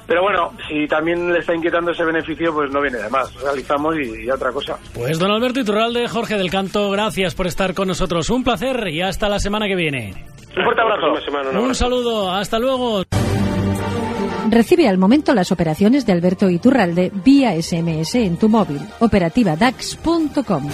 Pero 0.07 0.21
bueno, 0.21 0.51
si 0.67 0.87
también 0.87 1.31
le 1.31 1.39
está 1.39 1.53
inquietando 1.53 1.91
ese 1.91 2.03
beneficio, 2.03 2.53
pues 2.53 2.71
no 2.71 2.81
viene 2.81 2.97
de 2.97 3.09
más. 3.09 3.33
Realizamos 3.41 3.95
y, 3.97 4.25
y 4.25 4.29
otra 4.29 4.51
cosa. 4.51 4.77
Pues 4.93 5.19
don 5.19 5.31
Alberto 5.31 5.59
Iturralde, 5.59 6.07
Jorge 6.07 6.37
del 6.37 6.49
Canto, 6.49 6.89
gracias 6.91 7.35
por 7.35 7.47
estar 7.47 7.73
con 7.73 7.87
nosotros 7.87 8.29
un 8.29 8.43
placer 8.43 8.87
y 8.89 9.01
hasta 9.01 9.29
la 9.29 9.39
semana 9.39 9.67
que 9.67 9.75
viene. 9.75 10.25
Un 10.57 10.63
fuerte 10.63 10.81
abrazo. 10.81 11.59
Un 11.59 11.75
saludo. 11.75 12.31
Hasta 12.31 12.59
luego. 12.59 13.03
Recibe 14.49 14.87
al 14.87 14.97
momento 14.97 15.35
las 15.35 15.51
operaciones 15.51 16.05
de 16.05 16.13
Alberto 16.13 16.49
Iturralde 16.49 17.11
vía 17.23 17.51
SMS 17.61 18.15
en 18.15 18.37
tu 18.37 18.49
móvil. 18.49 18.81
Operativa 18.99 19.55
DAX.com. 19.55 20.67